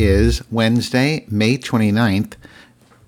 Is 0.00 0.40
Wednesday, 0.50 1.26
May 1.28 1.58
29th, 1.58 2.32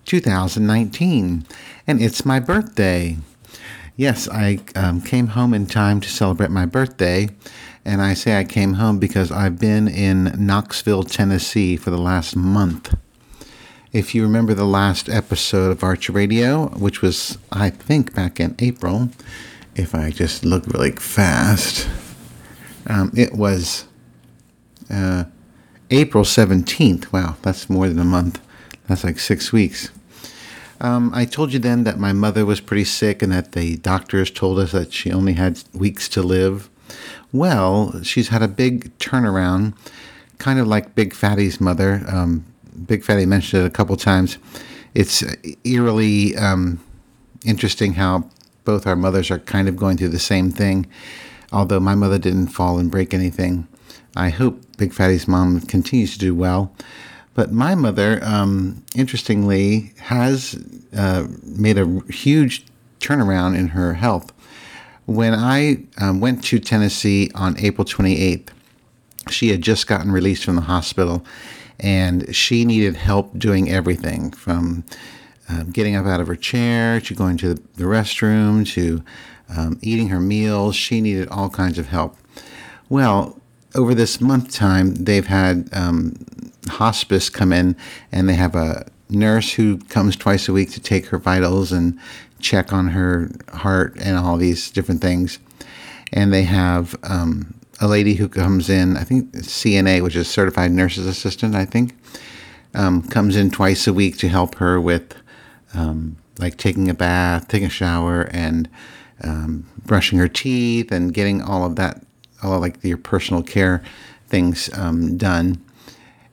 2019, 0.04 1.46
and 1.86 2.02
it's 2.02 2.26
my 2.26 2.38
birthday. 2.38 3.16
Yes, 3.96 4.28
I 4.28 4.58
um, 4.76 5.00
came 5.00 5.28
home 5.28 5.54
in 5.54 5.64
time 5.64 6.02
to 6.02 6.10
celebrate 6.10 6.50
my 6.50 6.66
birthday, 6.66 7.30
and 7.82 8.02
I 8.02 8.12
say 8.12 8.38
I 8.38 8.44
came 8.44 8.74
home 8.74 8.98
because 8.98 9.32
I've 9.32 9.58
been 9.58 9.88
in 9.88 10.34
Knoxville, 10.36 11.04
Tennessee 11.04 11.78
for 11.78 11.88
the 11.88 11.96
last 11.96 12.36
month. 12.36 12.94
If 13.94 14.14
you 14.14 14.22
remember 14.22 14.52
the 14.52 14.66
last 14.66 15.08
episode 15.08 15.70
of 15.70 15.82
Archer 15.82 16.12
Radio, 16.12 16.66
which 16.78 17.00
was, 17.00 17.38
I 17.50 17.70
think, 17.70 18.14
back 18.14 18.38
in 18.38 18.54
April, 18.58 19.08
if 19.74 19.94
I 19.94 20.10
just 20.10 20.44
look 20.44 20.66
really 20.66 20.92
fast, 20.92 21.88
um, 22.86 23.12
it 23.16 23.32
was 23.32 23.86
uh, 24.90 25.24
April 25.92 26.24
17th. 26.24 27.12
Wow, 27.12 27.36
that's 27.42 27.68
more 27.68 27.86
than 27.86 27.98
a 27.98 28.04
month. 28.04 28.40
That's 28.88 29.04
like 29.04 29.18
six 29.18 29.52
weeks. 29.52 29.90
Um, 30.80 31.12
I 31.14 31.26
told 31.26 31.52
you 31.52 31.58
then 31.58 31.84
that 31.84 31.98
my 31.98 32.14
mother 32.14 32.46
was 32.46 32.60
pretty 32.62 32.84
sick 32.84 33.20
and 33.20 33.30
that 33.30 33.52
the 33.52 33.76
doctors 33.76 34.30
told 34.30 34.58
us 34.58 34.72
that 34.72 34.92
she 34.92 35.12
only 35.12 35.34
had 35.34 35.62
weeks 35.74 36.08
to 36.10 36.22
live. 36.22 36.70
Well, 37.30 38.02
she's 38.02 38.28
had 38.28 38.42
a 38.42 38.48
big 38.48 38.96
turnaround, 38.98 39.74
kind 40.38 40.58
of 40.58 40.66
like 40.66 40.94
Big 40.94 41.12
Fatty's 41.12 41.60
mother. 41.60 42.02
Um, 42.08 42.46
Big 42.86 43.04
Fatty 43.04 43.26
mentioned 43.26 43.62
it 43.62 43.66
a 43.66 43.70
couple 43.70 43.96
times. 43.96 44.38
It's 44.94 45.22
eerily 45.64 46.34
um, 46.36 46.82
interesting 47.44 47.94
how 47.94 48.30
both 48.64 48.86
our 48.86 48.96
mothers 48.96 49.30
are 49.30 49.40
kind 49.40 49.68
of 49.68 49.76
going 49.76 49.98
through 49.98 50.08
the 50.08 50.18
same 50.18 50.50
thing, 50.50 50.86
although 51.52 51.80
my 51.80 51.94
mother 51.94 52.18
didn't 52.18 52.48
fall 52.48 52.78
and 52.78 52.90
break 52.90 53.12
anything. 53.12 53.68
I 54.16 54.28
hope 54.28 54.60
Big 54.76 54.92
Fatty's 54.92 55.26
mom 55.26 55.60
continues 55.62 56.12
to 56.12 56.18
do 56.18 56.34
well. 56.34 56.74
But 57.34 57.50
my 57.50 57.74
mother, 57.74 58.20
um, 58.22 58.84
interestingly, 58.94 59.92
has 59.98 60.54
uh, 60.94 61.26
made 61.42 61.78
a 61.78 62.00
huge 62.10 62.64
turnaround 63.00 63.56
in 63.56 63.68
her 63.68 63.94
health. 63.94 64.32
When 65.06 65.34
I 65.34 65.84
um, 66.00 66.20
went 66.20 66.44
to 66.44 66.58
Tennessee 66.58 67.30
on 67.34 67.58
April 67.58 67.84
28th, 67.84 68.48
she 69.30 69.48
had 69.48 69.62
just 69.62 69.86
gotten 69.86 70.12
released 70.12 70.44
from 70.44 70.56
the 70.56 70.62
hospital 70.62 71.24
and 71.80 72.34
she 72.34 72.64
needed 72.64 72.96
help 72.96 73.36
doing 73.38 73.70
everything 73.70 74.30
from 74.30 74.84
um, 75.48 75.70
getting 75.70 75.96
up 75.96 76.06
out 76.06 76.20
of 76.20 76.28
her 76.28 76.36
chair 76.36 77.00
to 77.00 77.14
going 77.14 77.36
to 77.38 77.54
the 77.54 77.84
restroom 77.84 78.66
to 78.68 79.02
um, 79.54 79.78
eating 79.82 80.08
her 80.08 80.20
meals. 80.20 80.76
She 80.76 81.00
needed 81.00 81.28
all 81.28 81.50
kinds 81.50 81.78
of 81.78 81.88
help. 81.88 82.16
Well, 82.88 83.40
over 83.74 83.94
this 83.94 84.20
month 84.20 84.52
time, 84.52 84.94
they've 84.94 85.26
had 85.26 85.68
um, 85.72 86.14
hospice 86.68 87.28
come 87.30 87.52
in 87.52 87.76
and 88.10 88.28
they 88.28 88.34
have 88.34 88.54
a 88.54 88.86
nurse 89.08 89.52
who 89.52 89.78
comes 89.78 90.16
twice 90.16 90.48
a 90.48 90.52
week 90.52 90.70
to 90.72 90.80
take 90.80 91.06
her 91.06 91.18
vitals 91.18 91.72
and 91.72 91.98
check 92.40 92.72
on 92.72 92.88
her 92.88 93.30
heart 93.52 93.96
and 94.00 94.16
all 94.16 94.36
these 94.36 94.70
different 94.70 95.00
things. 95.00 95.38
And 96.12 96.32
they 96.32 96.42
have 96.42 96.96
um, 97.04 97.54
a 97.80 97.88
lady 97.88 98.14
who 98.14 98.28
comes 98.28 98.68
in, 98.68 98.96
I 98.96 99.04
think 99.04 99.32
CNA, 99.32 100.02
which 100.02 100.16
is 100.16 100.28
Certified 100.28 100.72
Nurse's 100.72 101.06
Assistant, 101.06 101.54
I 101.54 101.64
think, 101.64 101.94
um, 102.74 103.02
comes 103.02 103.36
in 103.36 103.50
twice 103.50 103.86
a 103.86 103.92
week 103.92 104.18
to 104.18 104.28
help 104.28 104.56
her 104.56 104.80
with 104.80 105.14
um, 105.74 106.16
like 106.38 106.56
taking 106.56 106.88
a 106.88 106.94
bath, 106.94 107.48
taking 107.48 107.66
a 107.66 107.70
shower, 107.70 108.28
and 108.32 108.68
um, 109.22 109.66
brushing 109.84 110.18
her 110.18 110.28
teeth 110.28 110.90
and 110.90 111.14
getting 111.14 111.42
all 111.42 111.64
of 111.64 111.76
that, 111.76 112.02
all 112.42 112.54
of 112.54 112.60
like 112.60 112.82
your 112.82 112.98
personal 112.98 113.42
care 113.42 113.82
things 114.28 114.70
um, 114.76 115.16
done. 115.16 115.62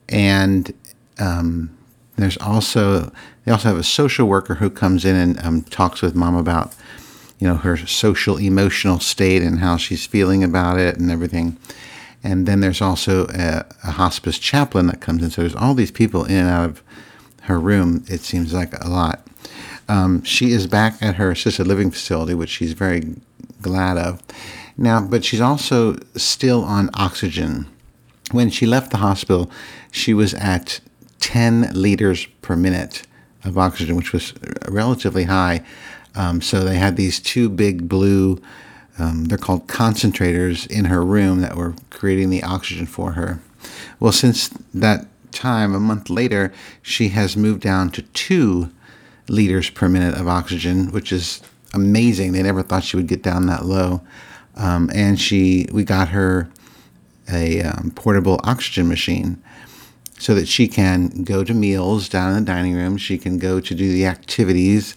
And 0.07 0.73
um, 1.19 1.77
there's 2.15 2.37
also 2.37 3.11
they 3.45 3.51
also 3.51 3.69
have 3.69 3.77
a 3.77 3.83
social 3.83 4.27
worker 4.27 4.55
who 4.55 4.69
comes 4.69 5.05
in 5.05 5.15
and 5.15 5.45
um, 5.45 5.61
talks 5.63 6.01
with 6.01 6.15
mom 6.15 6.35
about 6.35 6.75
you 7.39 7.47
know 7.47 7.55
her 7.55 7.77
social 7.77 8.37
emotional 8.37 8.99
state 8.99 9.41
and 9.41 9.59
how 9.59 9.77
she's 9.77 10.05
feeling 10.05 10.43
about 10.43 10.79
it 10.79 10.97
and 10.97 11.11
everything. 11.11 11.57
And 12.21 12.45
then 12.45 12.59
there's 12.59 12.81
also 12.81 13.27
a, 13.29 13.65
a, 13.85 13.91
hospice 13.91 14.37
chaplain 14.37 14.87
that 14.87 14.99
comes 14.99 15.23
in. 15.23 15.29
So 15.29 15.41
there's 15.41 15.55
all 15.55 15.73
these 15.73 15.91
people 15.91 16.25
in 16.25 16.35
and 16.35 16.49
out 16.49 16.65
of 16.65 16.83
her 17.43 17.57
room 17.57 18.03
it 18.07 18.19
seems 18.19 18.53
like 18.53 18.73
a 18.83 18.89
lot. 18.89 19.25
Um, 19.87 20.21
she 20.23 20.51
is 20.51 20.67
back 20.67 21.01
at 21.01 21.15
her 21.15 21.31
assisted 21.31 21.65
living 21.65 21.91
facility 21.91 22.33
which 22.33 22.49
she's 22.49 22.73
very 22.73 23.15
glad 23.61 23.97
of 23.97 24.21
now 24.79 24.99
but 25.01 25.23
she's 25.23 25.41
also 25.41 25.95
still 26.15 26.63
on 26.63 26.89
oxygen 26.93 27.67
when 28.31 28.49
she 28.49 28.65
left 28.65 28.91
the 28.91 28.97
hospital 28.97 29.51
she 29.91 30.13
was 30.13 30.33
at 30.35 30.79
10 31.19 31.71
liters 31.73 32.25
per 32.41 32.55
minute 32.55 33.03
of 33.43 33.57
oxygen 33.57 33.95
which 33.95 34.13
was 34.13 34.33
relatively 34.67 35.25
high 35.25 35.63
um, 36.15 36.41
so 36.41 36.63
they 36.63 36.77
had 36.77 36.97
these 36.97 37.19
two 37.19 37.49
big 37.49 37.87
blue, 37.87 38.41
um, 38.97 39.25
they're 39.25 39.37
called 39.37 39.67
concentrators 39.67 40.69
in 40.69 40.85
her 40.85 41.03
room 41.03 41.41
that 41.41 41.55
were 41.55 41.75
creating 41.89 42.29
the 42.29 42.43
oxygen 42.43 42.85
for 42.85 43.13
her. 43.13 43.39
Well, 43.99 44.11
since 44.11 44.49
that 44.73 45.05
time, 45.31 45.75
a 45.75 45.79
month 45.79 46.09
later, 46.09 46.51
she 46.81 47.09
has 47.09 47.37
moved 47.37 47.61
down 47.61 47.91
to 47.91 48.01
two 48.01 48.69
liters 49.27 49.69
per 49.69 49.87
minute 49.87 50.15
of 50.15 50.27
oxygen, 50.27 50.91
which 50.91 51.11
is 51.11 51.41
amazing. 51.73 52.31
They 52.31 52.41
never 52.41 52.63
thought 52.63 52.83
she 52.83 52.97
would 52.97 53.07
get 53.07 53.21
down 53.21 53.45
that 53.45 53.65
low. 53.65 54.01
Um, 54.59 54.91
and 54.93 55.19
she, 55.19 55.67
we 55.71 55.83
got 55.83 56.09
her 56.09 56.49
a 57.31 57.61
um, 57.61 57.91
portable 57.95 58.39
oxygen 58.43 58.87
machine 58.87 59.41
so 60.17 60.35
that 60.35 60.47
she 60.47 60.67
can 60.67 61.23
go 61.23 61.43
to 61.43 61.53
meals 61.53 62.09
down 62.09 62.35
in 62.35 62.43
the 62.43 62.51
dining 62.51 62.75
room. 62.75 62.97
She 62.97 63.17
can 63.17 63.39
go 63.39 63.59
to 63.59 63.73
do 63.73 63.91
the 63.91 64.05
activities 64.05 64.95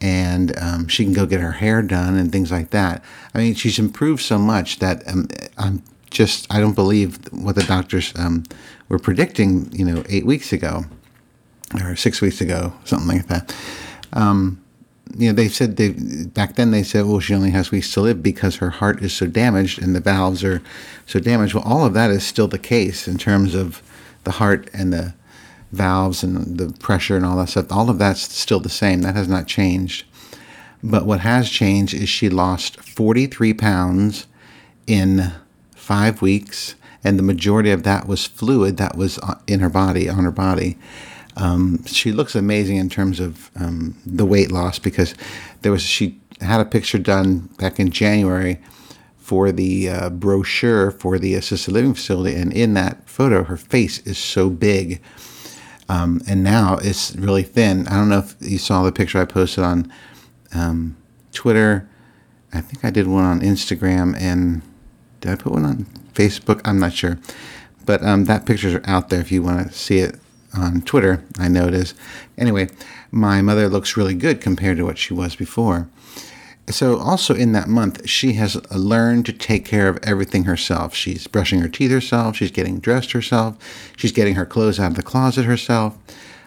and 0.00 0.56
um, 0.58 0.88
she 0.88 1.04
can 1.04 1.12
go 1.12 1.26
get 1.26 1.40
her 1.40 1.52
hair 1.52 1.82
done 1.82 2.16
and 2.16 2.30
things 2.30 2.50
like 2.50 2.70
that. 2.70 3.04
I 3.34 3.38
mean, 3.38 3.54
she's 3.54 3.78
improved 3.78 4.22
so 4.22 4.38
much 4.38 4.78
that 4.78 5.06
um, 5.08 5.28
I'm 5.58 5.82
just 6.10 6.52
I 6.52 6.60
don't 6.60 6.74
believe 6.74 7.18
what 7.32 7.54
the 7.54 7.62
doctors 7.62 8.12
um, 8.16 8.44
were 8.88 8.98
predicting. 8.98 9.70
You 9.72 9.84
know, 9.84 10.04
eight 10.08 10.26
weeks 10.26 10.52
ago 10.52 10.84
or 11.82 11.96
six 11.96 12.20
weeks 12.20 12.40
ago, 12.40 12.72
something 12.84 13.16
like 13.16 13.28
that. 13.28 13.54
You 15.16 15.28
know, 15.28 15.32
they 15.34 15.48
said 15.48 15.76
they 15.76 15.90
back 15.90 16.56
then 16.56 16.70
they 16.70 16.82
said, 16.82 17.06
well, 17.06 17.20
she 17.20 17.34
only 17.34 17.50
has 17.50 17.70
weeks 17.70 17.92
to 17.92 18.00
live 18.00 18.22
because 18.22 18.56
her 18.56 18.70
heart 18.70 19.02
is 19.02 19.12
so 19.12 19.26
damaged 19.26 19.80
and 19.80 19.94
the 19.94 20.00
valves 20.00 20.42
are 20.42 20.62
so 21.06 21.20
damaged. 21.20 21.54
Well, 21.54 21.64
all 21.64 21.84
of 21.84 21.94
that 21.94 22.10
is 22.10 22.24
still 22.24 22.48
the 22.48 22.58
case 22.58 23.06
in 23.06 23.18
terms 23.18 23.54
of 23.54 23.82
the 24.24 24.32
heart 24.32 24.70
and 24.72 24.92
the 24.92 25.14
valves 25.72 26.22
and 26.22 26.58
the 26.58 26.72
pressure 26.78 27.16
and 27.16 27.24
all 27.24 27.36
that 27.36 27.48
stuff, 27.48 27.72
all 27.72 27.90
of 27.90 27.98
that's 27.98 28.20
still 28.36 28.60
the 28.60 28.68
same. 28.68 29.02
That 29.02 29.16
has 29.16 29.28
not 29.28 29.46
changed. 29.46 30.04
But 30.82 31.06
what 31.06 31.20
has 31.20 31.48
changed 31.48 31.94
is 31.94 32.08
she 32.08 32.28
lost 32.28 32.80
43 32.80 33.54
pounds 33.54 34.26
in 34.86 35.32
five 35.74 36.20
weeks, 36.20 36.74
and 37.04 37.18
the 37.18 37.22
majority 37.22 37.70
of 37.70 37.84
that 37.84 38.06
was 38.06 38.26
fluid 38.26 38.76
that 38.76 38.96
was 38.96 39.18
uh, 39.18 39.38
in 39.46 39.60
her 39.60 39.68
body, 39.68 40.08
on 40.08 40.24
her 40.24 40.32
body. 40.32 40.76
Um, 41.36 41.84
she 41.86 42.12
looks 42.12 42.34
amazing 42.34 42.76
in 42.76 42.88
terms 42.88 43.20
of 43.20 43.50
um, 43.56 43.96
the 44.04 44.26
weight 44.26 44.52
loss 44.52 44.78
because 44.78 45.14
there 45.62 45.72
was 45.72 45.82
she 45.82 46.20
had 46.40 46.60
a 46.60 46.64
picture 46.64 46.98
done 46.98 47.48
back 47.58 47.80
in 47.80 47.90
January 47.90 48.60
for 49.18 49.52
the 49.52 49.88
uh, 49.88 50.10
brochure 50.10 50.90
for 50.90 51.18
the 51.18 51.34
assisted 51.34 51.72
living 51.72 51.94
facility, 51.94 52.36
and 52.36 52.52
in 52.52 52.74
that 52.74 53.08
photo, 53.08 53.44
her 53.44 53.56
face 53.56 53.98
is 54.00 54.18
so 54.18 54.50
big 54.50 55.00
um, 55.92 56.22
and 56.26 56.42
now 56.42 56.78
it's 56.80 57.14
really 57.16 57.42
thin. 57.42 57.86
I 57.88 57.96
don't 57.96 58.08
know 58.08 58.20
if 58.20 58.34
you 58.40 58.56
saw 58.56 58.82
the 58.82 58.92
picture 58.92 59.20
I 59.20 59.26
posted 59.26 59.62
on 59.62 59.92
um, 60.54 60.96
Twitter. 61.32 61.86
I 62.52 62.62
think 62.62 62.82
I 62.82 62.90
did 62.90 63.06
one 63.06 63.24
on 63.24 63.40
Instagram 63.40 64.18
and 64.18 64.62
did 65.20 65.32
I 65.32 65.36
put 65.36 65.52
one 65.52 65.66
on 65.66 65.84
Facebook? 66.14 66.62
I'm 66.64 66.78
not 66.78 66.94
sure. 66.94 67.18
But 67.84 68.02
um, 68.02 68.24
that 68.24 68.46
pictures 68.46 68.74
are 68.74 68.82
out 68.86 69.10
there 69.10 69.20
if 69.20 69.30
you 69.30 69.42
want 69.42 69.66
to 69.66 69.72
see 69.76 69.98
it 69.98 70.18
on 70.54 70.82
Twitter. 70.82 71.24
I 71.38 71.46
is. 71.46 71.94
Anyway, 72.36 72.68
my 73.10 73.42
mother 73.42 73.68
looks 73.68 73.96
really 73.96 74.14
good 74.14 74.40
compared 74.40 74.76
to 74.78 74.84
what 74.84 74.98
she 74.98 75.14
was 75.14 75.36
before. 75.36 75.88
So 76.68 76.98
also 76.98 77.34
in 77.34 77.52
that 77.52 77.68
month 77.68 78.08
she 78.08 78.34
has 78.34 78.56
learned 78.70 79.26
to 79.26 79.32
take 79.32 79.64
care 79.64 79.88
of 79.88 79.98
everything 80.02 80.44
herself. 80.44 80.94
She's 80.94 81.26
brushing 81.26 81.60
her 81.60 81.68
teeth 81.68 81.90
herself. 81.90 82.36
She's 82.36 82.50
getting 82.50 82.78
dressed 82.78 83.12
herself. 83.12 83.56
She's 83.96 84.12
getting 84.12 84.36
her 84.36 84.46
clothes 84.46 84.78
out 84.78 84.92
of 84.92 84.96
the 84.96 85.02
closet 85.02 85.44
herself. 85.44 85.98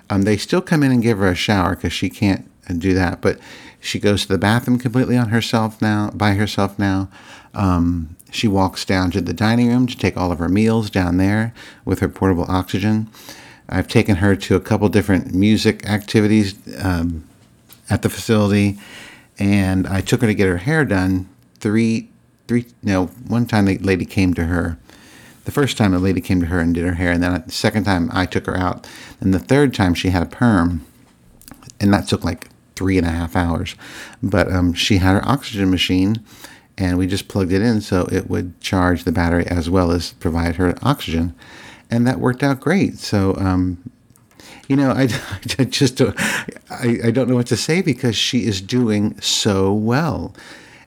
Um, 0.10 0.22
they 0.22 0.38
still 0.38 0.62
come 0.62 0.84
in 0.84 0.92
and 0.92 1.04
give 1.04 1.18
her 1.18 1.28
a 1.28 1.36
shower 1.36 1.76
because 1.76 1.94
she 1.94 2.10
can't 2.10 2.50
do 2.80 2.96
that 2.96 3.22
but 3.22 3.40
she 3.80 4.00
goes 4.00 4.24
to 4.24 4.28
the 4.30 4.40
bathroom 4.40 4.80
completely 4.80 5.16
on 5.16 5.30
herself 5.30 5.82
now 5.82 6.10
by 6.12 6.34
herself 6.34 6.80
now. 6.80 7.10
Um, 7.54 8.16
she 8.32 8.48
walks 8.48 8.84
down 8.84 9.12
to 9.12 9.22
the 9.22 9.34
dining 9.34 9.68
room 9.70 9.86
to 9.88 9.98
take 9.98 10.18
all 10.18 10.32
of 10.32 10.40
her 10.40 10.50
meals 10.50 10.90
down 10.90 11.18
there 11.18 11.54
with 11.86 12.00
her 12.00 12.10
portable 12.10 12.46
oxygen 12.50 13.10
i've 13.70 13.88
taken 13.88 14.18
her 14.18 14.36
to 14.36 14.56
a 14.56 14.60
couple 14.60 14.88
different 14.90 15.34
music 15.34 15.88
activities 15.90 16.56
um, 16.84 17.28
at 17.90 18.02
the 18.02 18.10
facility 18.10 18.78
and 19.38 19.86
I 19.86 20.00
took 20.00 20.22
her 20.22 20.28
to 20.28 20.34
get 20.34 20.48
her 20.48 20.60
hair 20.60 20.86
done. 20.86 21.28
Three, 21.60 22.10
three, 22.48 22.68
no, 22.82 23.08
one 23.28 23.46
time 23.46 23.66
the 23.66 23.78
lady 23.80 24.06
came 24.06 24.34
to 24.36 24.46
her 24.46 24.78
the 25.46 25.52
first 25.52 25.78
time 25.78 25.92
the 25.92 26.00
lady 26.00 26.22
came 26.22 26.40
to 26.42 26.48
her 26.48 26.60
and 26.60 26.74
did 26.74 26.84
her 26.84 26.96
hair, 26.96 27.12
and 27.12 27.24
then 27.24 27.44
the 27.46 27.52
second 27.52 27.84
time 27.84 28.10
I 28.12 28.26
took 28.26 28.48
her 28.48 28.58
out, 28.58 28.88
and 29.22 29.34
the 29.34 29.40
third 29.40 29.74
time 29.74 29.94
she 29.94 30.10
had 30.10 30.24
a 30.24 30.26
perm, 30.26 30.84
and 31.80 31.94
that 31.94 32.08
took 32.08 32.24
like 32.24 32.50
three 32.76 32.98
and 32.98 33.06
a 33.06 33.12
half 33.12 33.36
hours. 33.36 33.76
But 34.24 34.52
um, 34.52 34.74
she 34.74 34.98
had 34.98 35.14
her 35.14 35.28
oxygen 35.28 35.70
machine, 35.70 36.20
and 36.80 36.98
we 36.98 37.06
just 37.06 37.28
plugged 37.28 37.54
it 37.54 37.62
in 37.62 37.80
so 37.80 38.08
it 38.12 38.28
would 38.28 38.60
charge 38.60 39.04
the 39.04 39.12
battery 39.12 39.46
as 39.46 39.70
well 39.70 39.92
as 39.92 40.14
provide 40.14 40.56
her 40.56 40.76
oxygen, 40.82 41.36
and 41.90 42.06
that 42.08 42.20
worked 42.20 42.44
out 42.44 42.60
great. 42.60 42.98
So. 42.98 43.36
Um, 43.38 43.92
you 44.68 44.76
know, 44.76 44.92
I, 44.98 45.08
I 45.60 45.66
just 45.66 45.98
don't, 45.98 46.20
I, 46.72 47.00
I 47.06 47.12
don't 47.12 47.30
know 47.30 47.36
what 47.36 47.48
to 47.48 47.58
say 47.58 47.82
because 47.82 48.16
she 48.16 48.46
is 48.46 48.62
doing 48.62 49.20
so 49.22 49.74
well. 49.74 50.34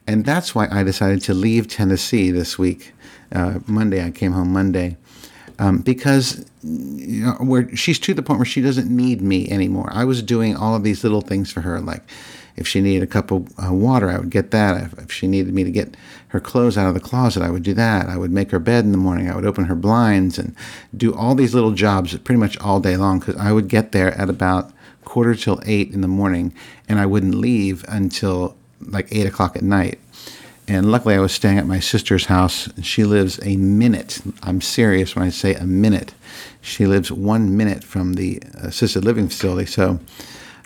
And 0.07 0.25
that's 0.25 0.55
why 0.55 0.67
I 0.71 0.83
decided 0.83 1.21
to 1.23 1.33
leave 1.33 1.67
Tennessee 1.67 2.31
this 2.31 2.57
week. 2.57 2.93
Uh, 3.31 3.59
Monday, 3.67 4.03
I 4.03 4.11
came 4.11 4.31
home 4.31 4.51
Monday. 4.51 4.97
Um, 5.59 5.79
because 5.79 6.49
you 6.63 7.25
know, 7.25 7.33
where 7.33 7.75
she's 7.75 7.99
to 7.99 8.13
the 8.13 8.23
point 8.23 8.39
where 8.39 8.45
she 8.45 8.61
doesn't 8.61 8.89
need 8.89 9.21
me 9.21 9.49
anymore. 9.49 9.89
I 9.91 10.05
was 10.05 10.23
doing 10.23 10.55
all 10.55 10.73
of 10.73 10.83
these 10.83 11.03
little 11.03 11.21
things 11.21 11.51
for 11.51 11.61
her, 11.61 11.81
like 11.81 12.01
if 12.55 12.67
she 12.67 12.81
needed 12.81 13.03
a 13.03 13.07
cup 13.07 13.31
of 13.31 13.47
uh, 13.61 13.73
water, 13.73 14.09
I 14.09 14.17
would 14.17 14.29
get 14.29 14.51
that. 14.51 14.81
If, 14.83 14.99
if, 14.99 15.11
she 15.11 15.27
needed 15.27 15.53
me 15.53 15.63
to 15.63 15.71
get 15.71 15.95
her 16.29 16.39
clothes 16.39 16.77
out 16.77 16.87
of 16.87 16.93
the 16.93 16.99
closet, 16.99 17.43
I 17.43 17.49
would 17.49 17.63
do 17.63 17.73
that. 17.73 18.07
I 18.07 18.17
would 18.17 18.31
make 18.31 18.51
her 18.51 18.59
bed 18.59 18.85
in 18.85 18.91
the 18.91 18.97
morning. 18.97 19.29
I 19.29 19.35
would 19.35 19.45
open 19.45 19.65
her 19.65 19.75
blinds 19.75 20.39
and 20.39 20.55
do 20.95 21.13
all 21.13 21.35
these 21.35 21.53
little 21.53 21.71
jobs 21.71 22.17
pretty 22.19 22.39
much 22.39 22.57
all 22.59 22.79
day 22.79 22.97
long 22.97 23.19
because 23.19 23.35
I 23.37 23.51
would 23.51 23.67
get 23.67 23.91
there 23.91 24.11
at 24.17 24.29
about 24.29 24.71
quarter 25.05 25.33
till 25.33 25.59
eight 25.65 25.91
in 25.91 26.01
the 26.01 26.07
morning 26.07 26.53
and 26.87 26.99
I 26.99 27.07
wouldn't 27.07 27.35
leave 27.35 27.83
until 27.87 28.55
like 28.79 29.07
eight 29.11 29.25
o'clock 29.25 29.55
at 29.55 29.63
night. 29.63 29.99
And 30.67 30.91
luckily, 30.91 31.15
I 31.15 31.19
was 31.19 31.31
staying 31.31 31.57
at 31.57 31.65
my 31.65 31.79
sister's 31.79 32.25
house. 32.25 32.67
And 32.67 32.85
she 32.85 33.03
lives 33.03 33.39
a 33.43 33.57
minute. 33.57 34.21
I'm 34.43 34.61
serious 34.61 35.15
when 35.15 35.25
I 35.25 35.31
say 35.31 35.55
a 35.55 35.65
minute. 35.65 36.13
She 36.61 36.85
lives 36.85 37.11
one 37.11 37.57
minute 37.57 37.83
from 37.83 38.13
the 38.13 38.39
uh, 38.43 38.67
assisted 38.67 39.03
living 39.03 39.29
facility. 39.29 39.65
So 39.65 39.99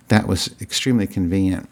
that 0.10 0.28
was 0.28 0.54
extremely 0.60 1.08
convenient. 1.08 1.70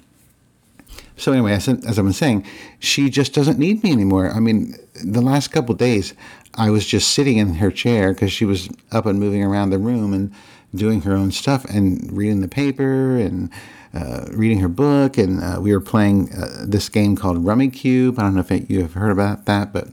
So 1.21 1.31
anyway, 1.31 1.53
as, 1.53 1.67
as 1.67 1.99
I've 1.99 2.05
been 2.05 2.13
saying, 2.13 2.47
she 2.79 3.07
just 3.07 3.31
doesn't 3.31 3.59
need 3.59 3.83
me 3.83 3.91
anymore. 3.91 4.31
I 4.31 4.39
mean, 4.39 4.75
the 5.05 5.21
last 5.21 5.49
couple 5.49 5.75
days, 5.75 6.15
I 6.55 6.71
was 6.71 6.83
just 6.87 7.11
sitting 7.11 7.37
in 7.37 7.53
her 7.55 7.69
chair 7.69 8.11
because 8.11 8.31
she 8.31 8.43
was 8.43 8.69
up 8.91 9.05
and 9.05 9.19
moving 9.19 9.43
around 9.43 9.69
the 9.69 9.77
room 9.77 10.15
and 10.15 10.33
doing 10.73 11.01
her 11.01 11.13
own 11.13 11.31
stuff 11.31 11.63
and 11.65 12.11
reading 12.11 12.41
the 12.41 12.47
paper 12.47 13.17
and 13.17 13.51
uh, 13.93 14.25
reading 14.31 14.61
her 14.61 14.67
book. 14.67 15.19
And 15.19 15.43
uh, 15.43 15.61
we 15.61 15.71
were 15.73 15.79
playing 15.79 16.33
uh, 16.33 16.65
this 16.67 16.89
game 16.89 17.15
called 17.15 17.45
Rummikub. 17.45 18.17
I 18.17 18.23
don't 18.23 18.33
know 18.33 18.43
if 18.47 18.71
you 18.71 18.81
have 18.81 18.93
heard 18.93 19.11
about 19.11 19.45
that, 19.45 19.71
but 19.71 19.89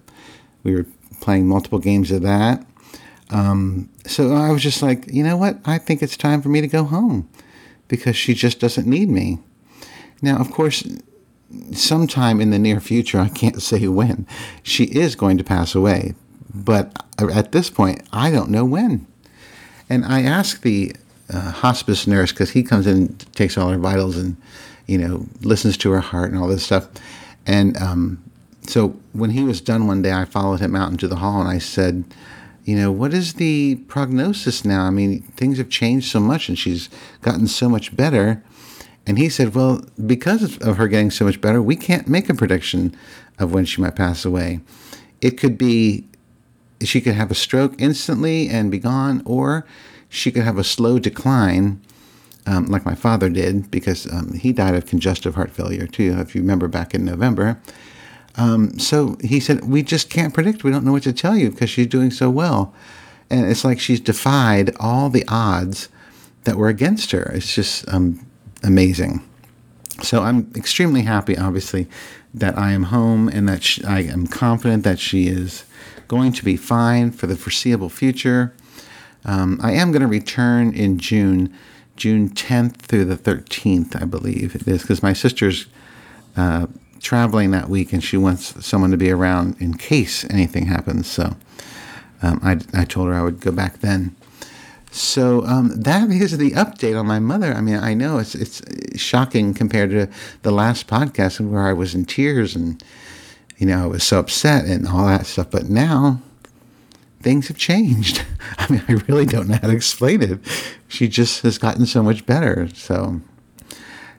we 0.63 0.75
were 0.75 0.87
playing 1.21 1.47
multiple 1.47 1.79
games 1.79 2.11
of 2.11 2.23
that. 2.23 2.65
Um, 3.29 3.91
so 4.07 4.33
I 4.33 4.51
was 4.51 4.63
just 4.63 4.83
like, 4.83 5.07
you 5.13 5.23
know 5.23 5.37
what? 5.37 5.59
I 5.67 5.77
think 5.77 6.03
it's 6.03 6.17
time 6.17 6.41
for 6.41 6.49
me 6.49 6.63
to 6.63 6.69
go 6.69 6.85
home 6.85 7.29
because 7.87 8.17
she 8.17 8.33
just 8.33 8.61
doesn't 8.61 8.87
need 8.87 9.11
me. 9.11 9.41
Now, 10.23 10.39
of 10.39 10.51
course, 10.51 10.83
sometime 11.73 12.41
in 12.41 12.51
the 12.51 12.59
near 12.59 12.81
future, 12.81 13.19
I 13.19 13.29
can't 13.29 13.63
say 13.63 13.87
when, 13.89 14.27
she 14.63 14.85
is 14.85 15.17
going 15.17 15.39
to 15.39 15.45
pass 15.45 15.75
away. 15.75 16.15
But 16.55 17.05
at 17.19 17.53
this 17.53 17.71
point, 17.71 18.03
I 18.13 18.31
don't 18.31 18.51
know 18.51 18.65
when. 18.65 19.07
And 19.89 20.05
I 20.05 20.23
asked 20.23 20.63
the 20.63 20.95
uh, 21.33 21.51
hospice 21.51 22.07
nurse 22.07 22.33
because 22.33 22.51
he 22.51 22.63
comes 22.63 22.87
in, 22.87 23.17
takes 23.35 23.57
all 23.57 23.69
her 23.71 23.79
vitals, 23.79 24.17
and 24.17 24.37
you 24.87 24.99
know 24.99 25.27
listens 25.43 25.77
to 25.79 25.91
her 25.91 26.01
heart 26.01 26.31
and 26.31 26.41
all 26.41 26.49
this 26.49 26.65
stuff. 26.65 26.89
And 27.47 27.77
um, 27.79 28.23
so 28.63 28.97
when 29.13 29.31
he 29.31 29.45
was 29.45 29.61
done 29.61 29.87
one 29.87 30.03
day, 30.03 30.13
I 30.13 30.25
followed 30.25 30.61
him 30.61 30.77
out 30.77 30.91
into 30.91 31.09
the 31.09 31.17
hall 31.17 31.41
and 31.41 31.49
I 31.49 31.59
said, 31.59 32.05
you 32.65 32.77
know, 32.77 32.93
what 32.93 33.15
is 33.15 33.35
the 33.35 33.77
prognosis 33.89 34.63
now? 34.63 34.85
I 34.85 34.91
mean, 34.91 35.23
things 35.23 35.57
have 35.57 35.71
changed 35.71 36.11
so 36.11 36.21
much, 36.21 36.51
and 36.51 36.59
she's 36.59 36.91
gotten 37.23 37.47
so 37.47 37.67
much 37.67 37.97
better. 37.97 38.43
And 39.09 39.19
he 39.19 39.31
said, 39.31 39.55
Well, 39.55 39.83
because 40.07 40.59
of 40.59 40.77
her 40.77 40.87
getting 40.87 41.11
so 41.11 41.25
much 41.25 41.41
better, 41.41 41.63
we 41.63 41.77
can't 41.77 42.07
make 42.07 42.29
a 42.29 42.35
prediction 42.35 42.95
of 43.39 43.53
when 43.53 43.65
she 43.65 43.81
might 43.81 43.97
pass 43.97 44.25
away. 44.25 44.61
It 45.23 45.33
could 45.33 45.57
be 45.57 46.05
she 46.83 47.01
could 47.01 47.15
have 47.15 47.31
a 47.31 47.35
stroke 47.35 47.75
instantly 47.81 48.49
and 48.49 48.71
be 48.71 48.79
gone, 48.79 49.23
or 49.25 49.67
she 50.11 50.31
could 50.31 50.45
have 50.45 50.59
a 50.59 50.65
slow 50.65 50.99
decline, 50.99 51.81
um, 52.47 52.67
like 52.67 52.85
my 52.85 52.95
father 52.95 53.29
did, 53.31 53.71
because 53.71 54.07
um, 54.13 54.35
he 54.35 54.53
died 54.53 54.75
of 54.75 54.87
congestive 54.87 55.35
heart 55.35 55.51
failure 55.51 55.87
too, 55.87 56.15
if 56.19 56.35
you 56.35 56.43
remember 56.43 56.69
back 56.69 56.95
in 56.95 57.05
November. 57.05 57.59
Um, 58.37 58.79
so 58.79 59.17
he 59.25 59.41
said, 59.41 59.65
We 59.65 59.83
just 59.83 60.11
can't 60.11 60.35
predict. 60.35 60.65
We 60.65 60.71
don't 60.71 60.85
know 60.85 60.93
what 60.93 61.05
to 61.05 61.15
tell 61.15 61.35
you 61.35 61.51
because 61.51 61.71
she's 61.71 61.87
doing 61.87 62.11
so 62.11 62.29
well. 62.29 62.75
And 63.31 63.51
it's 63.51 63.65
like 63.65 63.81
she's 63.81 64.01
defied 64.01 64.77
all 64.79 65.09
the 65.09 65.25
odds 65.29 65.89
that 66.45 66.57
were 66.57 66.69
against 66.69 67.11
her. 67.13 67.33
It's 67.35 67.55
just 67.55 67.89
um, 67.93 68.25
amazing. 68.63 69.23
So 70.03 70.23
I'm 70.23 70.51
extremely 70.55 71.03
happy, 71.03 71.37
obviously, 71.37 71.89
that 72.35 72.57
I 72.57 72.73
am 72.73 72.85
home 72.85 73.29
and 73.29 73.49
that 73.49 73.63
she, 73.63 73.85
I 73.85 74.01
am 74.01 74.27
confident 74.27 74.85
that 74.85 74.99
she 74.99 75.27
is 75.27 75.65
going 76.07 76.33
to 76.33 76.45
be 76.45 76.57
fine 76.57 77.11
for 77.11 77.27
the 77.27 77.37
foreseeable 77.37 77.89
future. 77.89 78.55
Um, 79.25 79.59
I 79.63 79.73
am 79.73 79.91
going 79.91 80.03
to 80.03 80.09
return 80.09 80.73
in 80.73 80.99
June, 80.99 81.53
June 81.97 82.29
10th 82.31 82.77
through 82.77 83.07
the 83.07 83.17
13th, 83.17 84.01
I 84.01 84.05
believe 84.05 84.55
it 84.55 84.67
is, 84.69 84.83
because 84.83 85.03
my 85.03 85.13
sister's 85.13 85.67
uh, 86.37 86.67
traveling 87.01 87.51
that 87.51 87.69
week 87.69 87.93
and 87.93 88.03
she 88.03 88.17
wants 88.17 88.65
someone 88.65 88.91
to 88.91 88.97
be 88.97 89.11
around 89.11 89.57
in 89.61 89.77
case 89.77 90.25
anything 90.31 90.67
happens. 90.67 91.07
So 91.09 91.37
um, 92.23 92.41
I, 92.43 92.61
I 92.73 92.85
told 92.85 93.09
her 93.09 93.15
I 93.15 93.23
would 93.23 93.41
go 93.41 93.53
back 93.53 93.81
then. 93.81 94.15
So 94.99 95.47
um, 95.47 95.81
that 95.81 96.11
is 96.11 96.37
the 96.37 96.51
update 96.53 96.99
on 96.99 97.07
my 97.07 97.21
mother. 97.21 97.55
I 97.55 97.61
mean, 97.61 97.77
I 97.77 97.95
know 97.95 98.19
it's 98.19 98.35
it's 98.35 98.63
shocking 99.01 99.55
compared 99.55 99.91
to 99.91 100.09
the 100.43 100.51
last 100.51 100.89
podcast 100.89 101.41
where 101.41 101.69
I 101.69 101.73
was 101.73 101.95
in 101.95 102.05
tears 102.05 102.57
and 102.57 102.83
you 103.59 103.67
know 103.67 103.85
I 103.85 103.87
was 103.87 104.03
so 104.03 104.19
upset 104.19 104.65
and 104.65 104.89
all 104.89 105.07
that 105.07 105.27
stuff. 105.27 105.51
But 105.51 105.69
now 105.69 106.21
things 107.21 107.47
have 107.47 107.57
changed. 107.57 108.25
I 108.59 108.73
mean, 108.73 108.83
I 108.89 108.95
really 109.07 109.25
don't 109.25 109.49
know 109.49 109.59
how 109.63 109.69
to 109.69 109.75
explain 109.75 110.21
it. 110.21 110.41
She 110.89 111.07
just 111.07 111.43
has 111.43 111.59
gotten 111.59 111.87
so 111.87 112.03
much 112.03 112.27
better. 112.27 112.69
So 112.75 113.21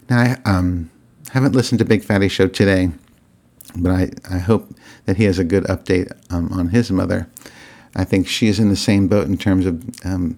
now 0.09 0.19
I 0.19 0.37
um, 0.49 0.89
haven't 1.31 1.55
listened 1.55 1.79
to 1.79 1.85
Big 1.85 2.05
Fatty 2.05 2.29
Show 2.29 2.47
today, 2.47 2.91
but 3.75 3.91
I, 3.91 4.11
I 4.29 4.37
hope 4.37 4.73
that 5.05 5.17
he 5.17 5.25
has 5.25 5.39
a 5.39 5.43
good 5.43 5.65
update 5.65 6.09
um, 6.29 6.53
on 6.53 6.69
his 6.69 6.89
mother. 6.89 7.27
I 7.97 8.05
think 8.05 8.27
she 8.27 8.47
is 8.47 8.59
in 8.59 8.69
the 8.69 8.77
same 8.77 9.09
boat 9.09 9.27
in 9.27 9.37
terms 9.37 9.65
of 9.65 9.83
um, 10.05 10.37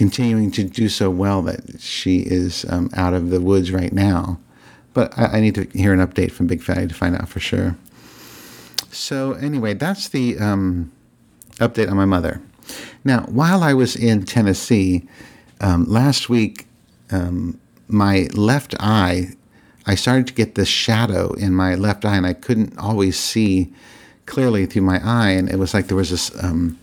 continuing 0.00 0.50
to 0.50 0.64
do 0.64 0.88
so 0.88 1.10
well 1.10 1.42
that 1.42 1.78
she 1.78 2.20
is 2.20 2.64
um, 2.70 2.88
out 2.96 3.12
of 3.12 3.28
the 3.28 3.38
woods 3.38 3.70
right 3.70 3.92
now. 3.92 4.40
But 4.94 5.12
I, 5.18 5.36
I, 5.36 5.40
need 5.40 5.54
to 5.56 5.64
hear 5.78 5.92
an 5.92 6.00
update 6.00 6.32
from 6.32 6.46
Big 6.46 6.62
Fatty 6.62 6.86
to 6.86 6.94
find 6.94 7.14
out 7.14 7.28
for 7.28 7.38
sure. 7.38 7.76
So 8.90 9.34
anyway, 9.34 9.74
that's 9.74 10.08
the 10.08 10.38
um, 10.38 10.90
update 11.56 11.90
on 11.90 11.98
my 11.98 12.06
mother. 12.06 12.40
Now, 13.04 13.24
while 13.24 13.62
I 13.62 13.74
was 13.74 13.94
in 13.94 14.24
Tennessee 14.24 15.06
um, 15.60 15.84
last 15.84 16.30
week, 16.30 16.66
um, 17.10 17.60
my 17.86 18.26
left 18.32 18.74
eye, 18.80 19.34
I 19.84 19.96
started 19.96 20.28
to 20.28 20.32
get 20.32 20.54
this 20.54 20.68
shadow 20.68 21.34
in 21.34 21.54
my 21.54 21.74
left 21.74 22.06
eye, 22.06 22.16
and 22.16 22.26
I 22.26 22.32
couldn't 22.32 22.78
always 22.78 23.18
see 23.18 23.70
clearly 24.24 24.64
through 24.64 24.80
my 24.80 24.98
eye, 25.04 25.32
and 25.32 25.50
it 25.50 25.58
was 25.58 25.74
like 25.74 25.88
there 25.88 25.96
was 25.98 26.08
this 26.08 26.42
um, 26.42 26.78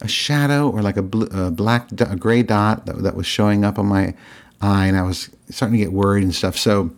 a 0.00 0.08
shadow 0.08 0.70
or 0.70 0.82
like 0.82 0.96
a, 0.96 1.04
a 1.32 1.50
black, 1.50 1.90
a 2.00 2.16
gray 2.16 2.42
dot 2.42 2.86
that, 2.86 3.02
that, 3.02 3.14
was 3.14 3.26
showing 3.26 3.64
up 3.64 3.78
on 3.78 3.86
my 3.86 4.14
eye, 4.60 4.86
and 4.86 4.96
I 4.96 5.02
was 5.02 5.30
starting 5.50 5.78
to 5.78 5.84
get 5.84 5.92
worried 5.92 6.24
and 6.24 6.34
stuff. 6.34 6.56
So, 6.56 6.90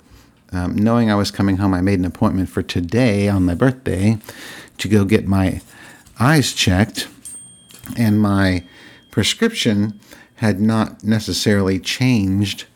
um, 0.53 0.77
knowing 0.77 1.11
I 1.11 1.15
was 1.15 1.31
coming 1.31 1.57
home, 1.57 1.75
I 1.75 1.81
made 1.81 1.99
an 1.99 2.05
appointment 2.05 2.49
for 2.49 2.63
today 2.63 3.29
on 3.29 3.45
my 3.45 3.55
birthday 3.55 4.19
to 4.79 4.89
go 4.89 5.05
get 5.05 5.27
my 5.27 5.61
eyes 6.21 6.53
checked, 6.53 7.09
and 7.97 8.21
my 8.21 8.65
prescription 9.11 9.99
had 10.37 10.61
not 10.61 11.05
necessarily 11.05 11.79
changed. 11.79 12.67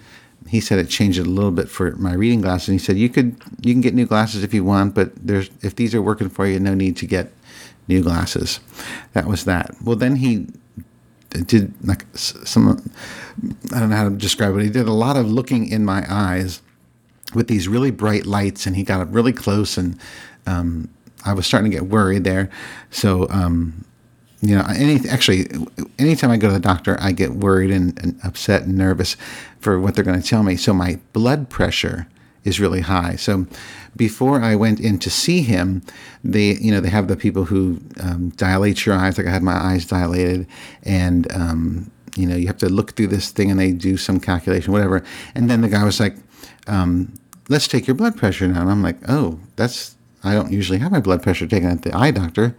He 0.48 0.60
said 0.60 0.78
it 0.78 0.88
changed 0.88 1.18
a 1.18 1.24
little 1.24 1.50
bit 1.50 1.68
for 1.68 1.90
my 1.96 2.14
reading 2.14 2.40
glasses. 2.40 2.68
And 2.68 2.80
he 2.80 2.84
said 2.84 2.96
you 2.96 3.08
could 3.08 3.36
you 3.60 3.74
can 3.74 3.80
get 3.80 3.94
new 3.94 4.06
glasses 4.06 4.44
if 4.44 4.54
you 4.54 4.64
want, 4.64 4.94
but 4.94 5.14
there's 5.16 5.50
if 5.62 5.74
these 5.74 5.94
are 5.94 6.02
working 6.02 6.28
for 6.28 6.46
you, 6.46 6.60
no 6.60 6.74
need 6.74 6.96
to 6.98 7.06
get 7.06 7.32
new 7.88 8.02
glasses. 8.02 8.60
That 9.12 9.26
was 9.26 9.44
that. 9.44 9.74
Well, 9.82 9.96
then 9.96 10.16
he 10.16 10.46
did 11.30 11.74
like 11.86 12.06
some 12.14 12.68
I 13.74 13.80
don't 13.80 13.90
know 13.90 13.96
how 13.96 14.08
to 14.08 14.14
describe 14.14 14.56
it. 14.56 14.62
He 14.62 14.70
did 14.70 14.88
a 14.88 14.92
lot 14.92 15.16
of 15.16 15.30
looking 15.30 15.68
in 15.68 15.84
my 15.84 16.04
eyes 16.08 16.62
with 17.34 17.48
these 17.48 17.68
really 17.68 17.90
bright 17.90 18.24
lights, 18.24 18.66
and 18.66 18.76
he 18.76 18.82
got 18.82 19.00
up 19.00 19.08
really 19.10 19.32
close 19.32 19.76
and 19.76 19.98
um, 20.46 20.88
I 21.24 21.32
was 21.32 21.46
starting 21.46 21.70
to 21.70 21.76
get 21.76 21.88
worried 21.88 22.24
there. 22.24 22.48
So, 22.90 23.28
um, 23.30 23.84
you 24.40 24.54
know, 24.54 24.64
any 24.68 25.06
actually, 25.08 25.48
anytime 25.98 26.30
I 26.30 26.36
go 26.36 26.48
to 26.48 26.54
the 26.54 26.60
doctor, 26.60 26.96
I 27.00 27.12
get 27.12 27.32
worried 27.32 27.70
and, 27.70 27.98
and 28.00 28.18
upset 28.22 28.62
and 28.62 28.78
nervous 28.78 29.16
for 29.58 29.80
what 29.80 29.94
they're 29.94 30.04
going 30.04 30.20
to 30.20 30.26
tell 30.26 30.44
me. 30.44 30.56
So 30.56 30.72
my 30.72 31.00
blood 31.12 31.48
pressure 31.50 32.06
is 32.46 32.60
really 32.60 32.80
high. 32.80 33.16
So 33.16 33.46
before 33.96 34.40
I 34.40 34.54
went 34.54 34.78
in 34.80 34.98
to 35.00 35.10
see 35.10 35.42
him, 35.42 35.82
they 36.24 36.54
you 36.54 36.70
know 36.70 36.80
they 36.80 36.88
have 36.88 37.08
the 37.08 37.16
people 37.16 37.44
who 37.44 37.80
um, 38.00 38.30
dilate 38.30 38.86
your 38.86 38.94
eyes, 38.94 39.18
like 39.18 39.26
I 39.26 39.30
had 39.30 39.42
my 39.42 39.56
eyes 39.56 39.84
dilated, 39.84 40.46
and 40.84 41.30
um, 41.32 41.90
you 42.16 42.26
know 42.26 42.36
you 42.36 42.46
have 42.46 42.58
to 42.58 42.68
look 42.68 42.92
through 42.92 43.08
this 43.08 43.30
thing 43.30 43.50
and 43.50 43.58
they 43.58 43.72
do 43.72 43.96
some 43.96 44.20
calculation, 44.20 44.72
whatever. 44.72 45.02
And 45.34 45.50
then 45.50 45.60
the 45.60 45.68
guy 45.68 45.84
was 45.84 45.98
like, 45.98 46.16
um, 46.68 47.12
"Let's 47.48 47.68
take 47.68 47.86
your 47.86 47.96
blood 47.96 48.16
pressure 48.16 48.46
now." 48.46 48.62
And 48.62 48.70
I'm 48.70 48.82
like, 48.82 48.98
"Oh, 49.08 49.40
that's 49.56 49.96
I 50.22 50.32
don't 50.32 50.52
usually 50.52 50.78
have 50.78 50.92
my 50.92 51.00
blood 51.00 51.22
pressure 51.22 51.46
taken 51.46 51.68
at 51.68 51.82
the 51.82 51.94
eye 51.94 52.12
doctor." 52.12 52.56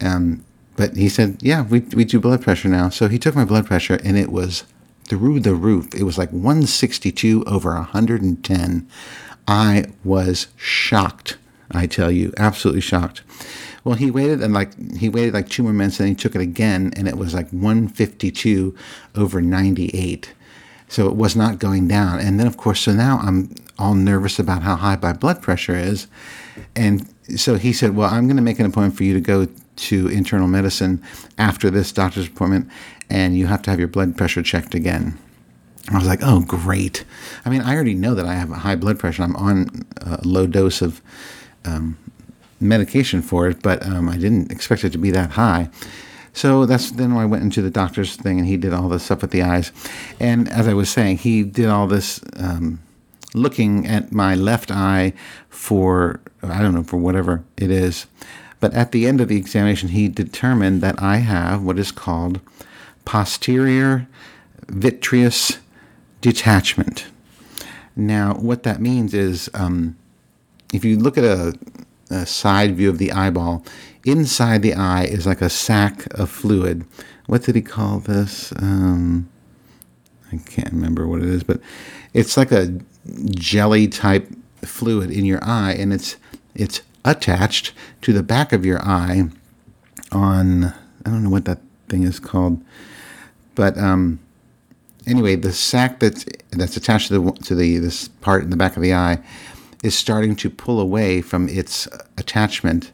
Um, 0.00 0.44
but 0.76 0.96
he 0.96 1.10
said, 1.10 1.36
"Yeah, 1.42 1.62
we 1.62 1.80
we 1.80 2.04
do 2.04 2.18
blood 2.18 2.40
pressure 2.40 2.68
now." 2.68 2.88
So 2.88 3.08
he 3.08 3.18
took 3.18 3.34
my 3.34 3.44
blood 3.44 3.66
pressure, 3.66 4.00
and 4.02 4.16
it 4.16 4.32
was 4.32 4.64
through 5.12 5.38
the 5.38 5.54
roof. 5.54 5.94
It 5.94 6.04
was 6.04 6.16
like 6.16 6.30
162 6.30 7.44
over 7.44 7.74
110. 7.74 8.88
I 9.46 9.84
was 10.02 10.46
shocked. 10.56 11.36
I 11.70 11.86
tell 11.86 12.10
you, 12.10 12.32
absolutely 12.38 12.80
shocked. 12.80 13.20
Well, 13.84 13.96
he 13.96 14.10
waited 14.10 14.42
and 14.42 14.54
like 14.54 14.72
he 14.96 15.10
waited 15.10 15.34
like 15.34 15.50
two 15.50 15.64
more 15.64 15.74
minutes, 15.74 16.00
and 16.00 16.08
he 16.08 16.14
took 16.14 16.34
it 16.34 16.40
again, 16.40 16.94
and 16.96 17.06
it 17.06 17.18
was 17.18 17.34
like 17.34 17.50
152 17.50 18.74
over 19.14 19.42
98. 19.42 20.32
So 20.88 21.08
it 21.08 21.14
was 21.16 21.36
not 21.36 21.58
going 21.58 21.88
down. 21.88 22.18
And 22.18 22.40
then, 22.40 22.46
of 22.46 22.56
course, 22.56 22.80
so 22.80 22.92
now 22.92 23.18
I'm 23.22 23.54
all 23.78 23.94
nervous 23.94 24.38
about 24.38 24.62
how 24.62 24.76
high 24.76 24.96
my 25.02 25.12
blood 25.12 25.42
pressure 25.42 25.76
is. 25.76 26.06
And 26.74 27.06
so 27.36 27.56
he 27.56 27.74
said, 27.74 27.96
Well, 27.96 28.08
I'm 28.08 28.28
going 28.28 28.36
to 28.36 28.42
make 28.42 28.58
an 28.60 28.64
appointment 28.64 28.96
for 28.96 29.04
you 29.04 29.12
to 29.12 29.20
go 29.20 29.46
to 29.82 30.08
internal 30.08 30.48
medicine 30.48 31.02
after 31.38 31.70
this 31.70 31.92
doctor's 31.92 32.28
appointment, 32.28 32.68
and 33.10 33.36
you 33.36 33.46
have 33.46 33.62
to 33.62 33.70
have 33.70 33.78
your 33.78 33.88
blood 33.88 34.16
pressure 34.16 34.42
checked 34.42 34.74
again. 34.74 35.18
I 35.90 35.98
was 35.98 36.06
like, 36.06 36.20
oh, 36.22 36.40
great. 36.40 37.04
I 37.44 37.50
mean, 37.50 37.60
I 37.60 37.74
already 37.74 37.94
know 37.94 38.14
that 38.14 38.26
I 38.26 38.34
have 38.34 38.50
a 38.50 38.56
high 38.56 38.76
blood 38.76 38.98
pressure. 38.98 39.22
I'm 39.22 39.36
on 39.36 39.84
a 40.00 40.20
low 40.26 40.46
dose 40.46 40.80
of 40.80 41.00
um, 41.64 41.98
medication 42.60 43.20
for 43.20 43.48
it, 43.48 43.62
but 43.62 43.84
um, 43.84 44.08
I 44.08 44.16
didn't 44.16 44.52
expect 44.52 44.84
it 44.84 44.90
to 44.92 44.98
be 44.98 45.10
that 45.10 45.30
high. 45.30 45.68
So 46.32 46.64
that's 46.64 46.92
then 46.92 47.12
I 47.12 47.26
went 47.26 47.42
into 47.42 47.60
the 47.62 47.70
doctor's 47.70 48.16
thing, 48.16 48.38
and 48.38 48.46
he 48.46 48.56
did 48.56 48.72
all 48.72 48.88
this 48.88 49.02
stuff 49.02 49.22
with 49.22 49.32
the 49.32 49.42
eyes. 49.42 49.72
And 50.18 50.48
as 50.48 50.68
I 50.68 50.74
was 50.74 50.88
saying, 50.88 51.18
he 51.18 51.42
did 51.42 51.68
all 51.68 51.86
this 51.86 52.20
um, 52.36 52.80
looking 53.34 53.86
at 53.86 54.12
my 54.12 54.34
left 54.34 54.70
eye 54.70 55.12
for 55.48 56.20
I 56.42 56.62
don't 56.62 56.74
know 56.74 56.84
for 56.84 56.96
whatever 56.96 57.44
it 57.56 57.70
is. 57.70 58.06
But 58.62 58.74
at 58.74 58.92
the 58.92 59.08
end 59.08 59.20
of 59.20 59.26
the 59.26 59.36
examination, 59.36 59.88
he 59.88 60.08
determined 60.08 60.82
that 60.82 61.02
I 61.02 61.16
have 61.16 61.64
what 61.64 61.80
is 61.80 61.90
called 61.90 62.40
posterior 63.04 64.06
vitreous 64.68 65.58
detachment. 66.20 67.06
Now, 67.96 68.34
what 68.34 68.62
that 68.62 68.80
means 68.80 69.14
is 69.14 69.50
um, 69.52 69.96
if 70.72 70.84
you 70.84 70.96
look 70.96 71.18
at 71.18 71.24
a, 71.24 71.58
a, 72.08 72.24
side 72.24 72.76
view 72.76 72.88
of 72.88 72.98
the 72.98 73.10
eyeball, 73.10 73.64
inside 74.06 74.62
the 74.62 74.74
eye 74.74 75.06
is 75.06 75.26
like 75.26 75.40
a 75.40 75.50
sac 75.50 76.06
of 76.16 76.30
fluid. 76.30 76.86
What 77.26 77.42
did 77.42 77.56
he 77.56 77.62
call 77.62 77.98
this? 77.98 78.52
Um, 78.62 79.28
I 80.32 80.36
can't 80.36 80.70
remember 80.70 81.08
what 81.08 81.20
it 81.20 81.28
is, 81.28 81.42
but 81.42 81.60
it's 82.14 82.36
like 82.36 82.52
a 82.52 82.78
jelly 83.30 83.88
type 83.88 84.28
fluid 84.64 85.10
in 85.10 85.24
your 85.24 85.42
eye, 85.42 85.72
and 85.72 85.92
it's 85.92 86.14
it's 86.54 86.80
attached 87.04 87.72
to 88.02 88.12
the 88.12 88.22
back 88.22 88.52
of 88.52 88.64
your 88.64 88.80
eye 88.82 89.28
on 90.10 90.64
I 91.04 91.10
don't 91.10 91.22
know 91.22 91.30
what 91.30 91.46
that 91.46 91.58
thing 91.88 92.04
is 92.04 92.20
called, 92.20 92.62
but 93.54 93.76
um, 93.76 94.20
anyway, 95.06 95.36
the 95.36 95.52
sac 95.52 96.00
that's 96.00 96.24
that's 96.50 96.76
attached 96.76 97.08
to 97.08 97.18
the 97.18 97.32
to 97.44 97.54
the 97.54 97.78
this 97.78 98.08
part 98.08 98.44
in 98.44 98.50
the 98.50 98.56
back 98.56 98.76
of 98.76 98.82
the 98.82 98.94
eye 98.94 99.18
is 99.82 99.96
starting 99.96 100.36
to 100.36 100.50
pull 100.50 100.80
away 100.80 101.20
from 101.22 101.48
its 101.48 101.88
attachment, 102.16 102.92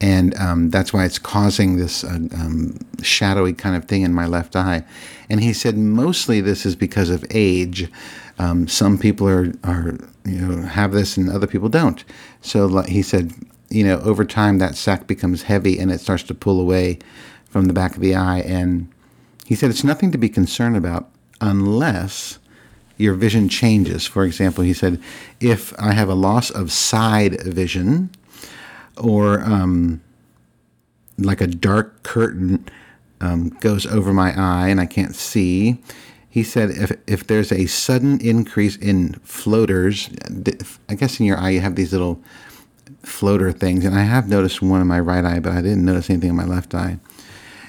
and 0.00 0.34
um, 0.36 0.70
that's 0.70 0.92
why 0.92 1.04
it's 1.04 1.18
causing 1.18 1.76
this 1.76 2.04
uh, 2.04 2.18
um, 2.34 2.78
shadowy 3.02 3.52
kind 3.52 3.76
of 3.76 3.86
thing 3.86 4.02
in 4.02 4.12
my 4.12 4.26
left 4.26 4.56
eye. 4.56 4.84
And 5.30 5.42
he 5.42 5.52
said 5.52 5.76
mostly 5.76 6.40
this 6.40 6.66
is 6.66 6.76
because 6.76 7.10
of 7.10 7.24
age. 7.30 7.90
Um, 8.38 8.68
some 8.68 8.98
people 8.98 9.28
are 9.28 9.52
are 9.64 9.98
you 10.24 10.38
know 10.38 10.62
have 10.62 10.92
this 10.92 11.16
and 11.16 11.30
other 11.30 11.46
people 11.46 11.68
don't. 11.68 12.04
So 12.40 12.66
like 12.66 12.88
he 12.88 13.02
said, 13.02 13.32
you 13.68 13.84
know, 13.84 13.98
over 14.00 14.24
time 14.24 14.58
that 14.58 14.76
sac 14.76 15.06
becomes 15.06 15.42
heavy 15.42 15.78
and 15.78 15.90
it 15.90 16.00
starts 16.00 16.22
to 16.24 16.34
pull 16.34 16.60
away 16.60 16.98
from 17.50 17.66
the 17.66 17.72
back 17.72 17.94
of 17.96 18.00
the 18.00 18.14
eye 18.14 18.40
and 18.40 18.88
he 19.46 19.54
said 19.54 19.70
it's 19.70 19.84
nothing 19.84 20.12
to 20.12 20.18
be 20.18 20.28
concerned 20.28 20.76
about 20.76 21.08
unless 21.40 22.38
your 22.98 23.14
vision 23.14 23.48
changes. 23.48 24.06
For 24.06 24.24
example, 24.24 24.62
he 24.64 24.74
said, 24.74 25.00
if 25.40 25.72
I 25.80 25.92
have 25.92 26.08
a 26.08 26.14
loss 26.14 26.50
of 26.50 26.70
side 26.70 27.40
vision 27.42 28.10
or 28.98 29.40
um, 29.40 30.02
like 31.16 31.40
a 31.40 31.46
dark 31.46 32.02
curtain 32.02 32.68
um, 33.20 33.50
goes 33.60 33.86
over 33.86 34.12
my 34.12 34.38
eye 34.38 34.68
and 34.68 34.80
I 34.80 34.86
can't 34.86 35.14
see, 35.14 35.80
he 36.30 36.42
said 36.42 36.70
if, 36.70 36.92
if 37.06 37.26
there's 37.26 37.52
a 37.52 37.66
sudden 37.66 38.20
increase 38.20 38.76
in 38.76 39.14
floaters, 39.24 40.10
I 40.88 40.94
guess 40.94 41.18
in 41.20 41.26
your 41.26 41.38
eye 41.38 41.50
you 41.50 41.60
have 41.60 41.74
these 41.74 41.92
little 41.92 42.22
floater 43.02 43.52
things, 43.52 43.84
and 43.84 43.94
I 43.94 44.02
have 44.02 44.28
noticed 44.28 44.60
one 44.60 44.80
in 44.80 44.86
my 44.86 45.00
right 45.00 45.24
eye, 45.24 45.40
but 45.40 45.52
I 45.52 45.62
didn't 45.62 45.84
notice 45.84 46.10
anything 46.10 46.30
in 46.30 46.36
my 46.36 46.44
left 46.44 46.74
eye. 46.74 46.98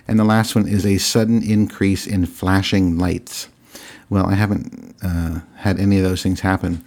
And 0.08 0.20
the 0.20 0.26
last 0.26 0.56
one 0.56 0.68
is 0.68 0.86
a 0.86 0.98
sudden 0.98 1.44
increase 1.44 2.08
in 2.08 2.26
flashing 2.26 2.98
lights. 2.98 3.48
Well, 4.10 4.26
I 4.26 4.34
haven't 4.34 4.96
uh, 5.04 5.42
had 5.58 5.80
any 5.80 5.98
of 5.98 6.04
those 6.04 6.24
things 6.24 6.40
happen. 6.40 6.84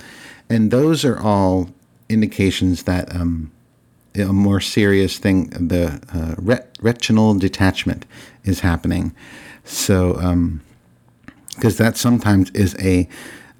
And 0.50 0.70
those 0.70 1.04
are 1.04 1.20
all 1.20 1.70
indications 2.08 2.82
that 2.82 3.14
um, 3.14 3.52
a 4.14 4.32
more 4.32 4.60
serious 4.60 5.18
thing, 5.18 5.50
the 5.50 6.00
uh, 6.12 6.34
ret- 6.36 6.76
retinal 6.80 7.34
detachment, 7.38 8.04
is 8.44 8.60
happening. 8.60 9.14
So, 9.64 10.16
because 11.62 11.76
that 11.76 11.96
sometimes 11.96 12.50
is 12.50 12.74
a 12.80 13.08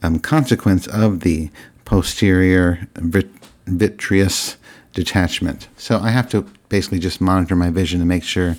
um, 0.03 0.19
consequence 0.19 0.89
of 0.89 1.21
the 1.21 1.49
posterior 1.85 2.89
vit- 2.97 3.31
vitreous 3.67 4.57
detachment. 4.93 5.69
So 5.77 6.01
I 6.01 6.11
have 6.11 6.29
to 6.31 6.43
basically 6.69 6.99
just 6.99 7.21
monitor 7.21 7.55
my 7.55 7.71
vision 7.71 8.01
to 8.01 8.05
make 8.05 8.25
sure 8.25 8.57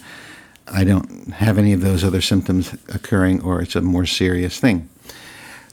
I 0.70 0.86
don't 0.86 1.34
have 1.34 1.58
any 1.58 1.74
of 1.74 1.82
those 1.82 2.06
other 2.06 2.22
symptoms 2.22 2.74
occurring 2.88 3.42
or 3.42 3.62
it's 3.62 3.76
a 3.76 3.82
more 3.82 4.06
serious 4.06 4.62
thing. 4.62 4.88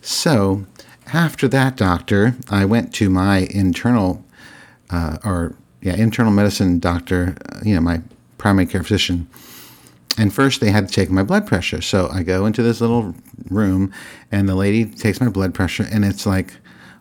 So, 0.02 0.66
after 1.12 1.46
that 1.46 1.76
doctor, 1.76 2.34
I 2.50 2.64
went 2.64 2.92
to 2.94 3.08
my 3.08 3.46
internal, 3.52 4.24
uh, 4.90 5.18
or 5.24 5.54
yeah, 5.80 5.94
internal 5.94 6.32
medicine 6.32 6.80
doctor, 6.80 7.36
you 7.62 7.76
know, 7.76 7.80
my 7.80 8.02
primary 8.36 8.66
care 8.66 8.82
physician. 8.82 9.28
And 10.20 10.34
first, 10.34 10.60
they 10.60 10.70
had 10.70 10.86
to 10.86 10.92
take 10.92 11.08
my 11.08 11.22
blood 11.22 11.46
pressure. 11.46 11.80
So 11.80 12.10
I 12.12 12.22
go 12.22 12.44
into 12.44 12.62
this 12.62 12.82
little 12.82 13.14
room, 13.48 13.90
and 14.30 14.46
the 14.46 14.54
lady 14.54 14.84
takes 14.84 15.18
my 15.18 15.30
blood 15.30 15.54
pressure, 15.54 15.86
and 15.90 16.04
it's 16.04 16.26
like 16.26 16.52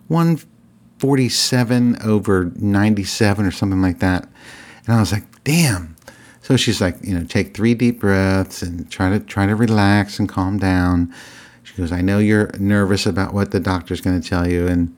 147 0.08 2.00
over 2.02 2.50
97 2.56 3.44
or 3.44 3.50
something 3.50 3.82
like 3.82 3.98
that. 3.98 4.26
And 4.86 4.96
I 4.96 5.00
was 5.00 5.12
like, 5.12 5.24
damn. 5.44 5.96
So 6.40 6.56
she's 6.56 6.80
like, 6.80 6.96
you 7.02 7.12
know, 7.12 7.26
take 7.26 7.54
three 7.54 7.74
deep 7.74 8.00
breaths 8.00 8.62
and 8.62 8.90
try 8.90 9.10
to 9.10 9.20
try 9.20 9.44
to 9.46 9.54
relax 9.54 10.18
and 10.18 10.26
calm 10.26 10.58
down. 10.58 11.14
She 11.62 11.74
goes, 11.74 11.92
I 11.92 12.00
know 12.00 12.20
you're 12.20 12.50
nervous 12.58 13.04
about 13.04 13.34
what 13.34 13.50
the 13.50 13.60
doctor's 13.60 14.00
going 14.00 14.18
to 14.18 14.26
tell 14.26 14.50
you, 14.50 14.66
and 14.66 14.96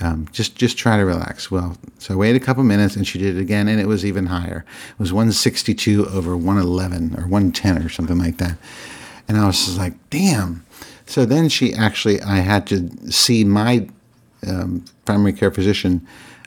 um, 0.00 0.28
just 0.32 0.56
just 0.56 0.78
try 0.78 0.96
to 0.96 1.04
relax. 1.04 1.50
Well, 1.50 1.76
so 1.98 2.14
I 2.14 2.16
waited 2.16 2.40
a 2.40 2.44
couple 2.44 2.62
minutes, 2.64 2.96
and 2.96 3.06
she 3.06 3.18
did 3.18 3.36
it 3.36 3.40
again, 3.40 3.68
and 3.68 3.80
it 3.80 3.86
was 3.86 4.04
even 4.04 4.26
higher. 4.26 4.64
It 4.90 4.98
was 4.98 5.12
162 5.12 6.06
over 6.06 6.36
111 6.36 7.14
or 7.16 7.22
110 7.22 7.82
or 7.82 7.88
something 7.88 8.18
like 8.18 8.38
that. 8.38 8.56
And 9.26 9.36
I 9.36 9.46
was 9.46 9.64
just 9.66 9.78
like, 9.78 9.94
damn. 10.10 10.64
So 11.06 11.24
then 11.24 11.48
she 11.48 11.74
actually, 11.74 12.20
I 12.22 12.36
had 12.36 12.66
to 12.68 12.90
see 13.10 13.44
my 13.44 13.88
um, 14.46 14.84
primary 15.04 15.32
care 15.32 15.50
physician. 15.50 16.06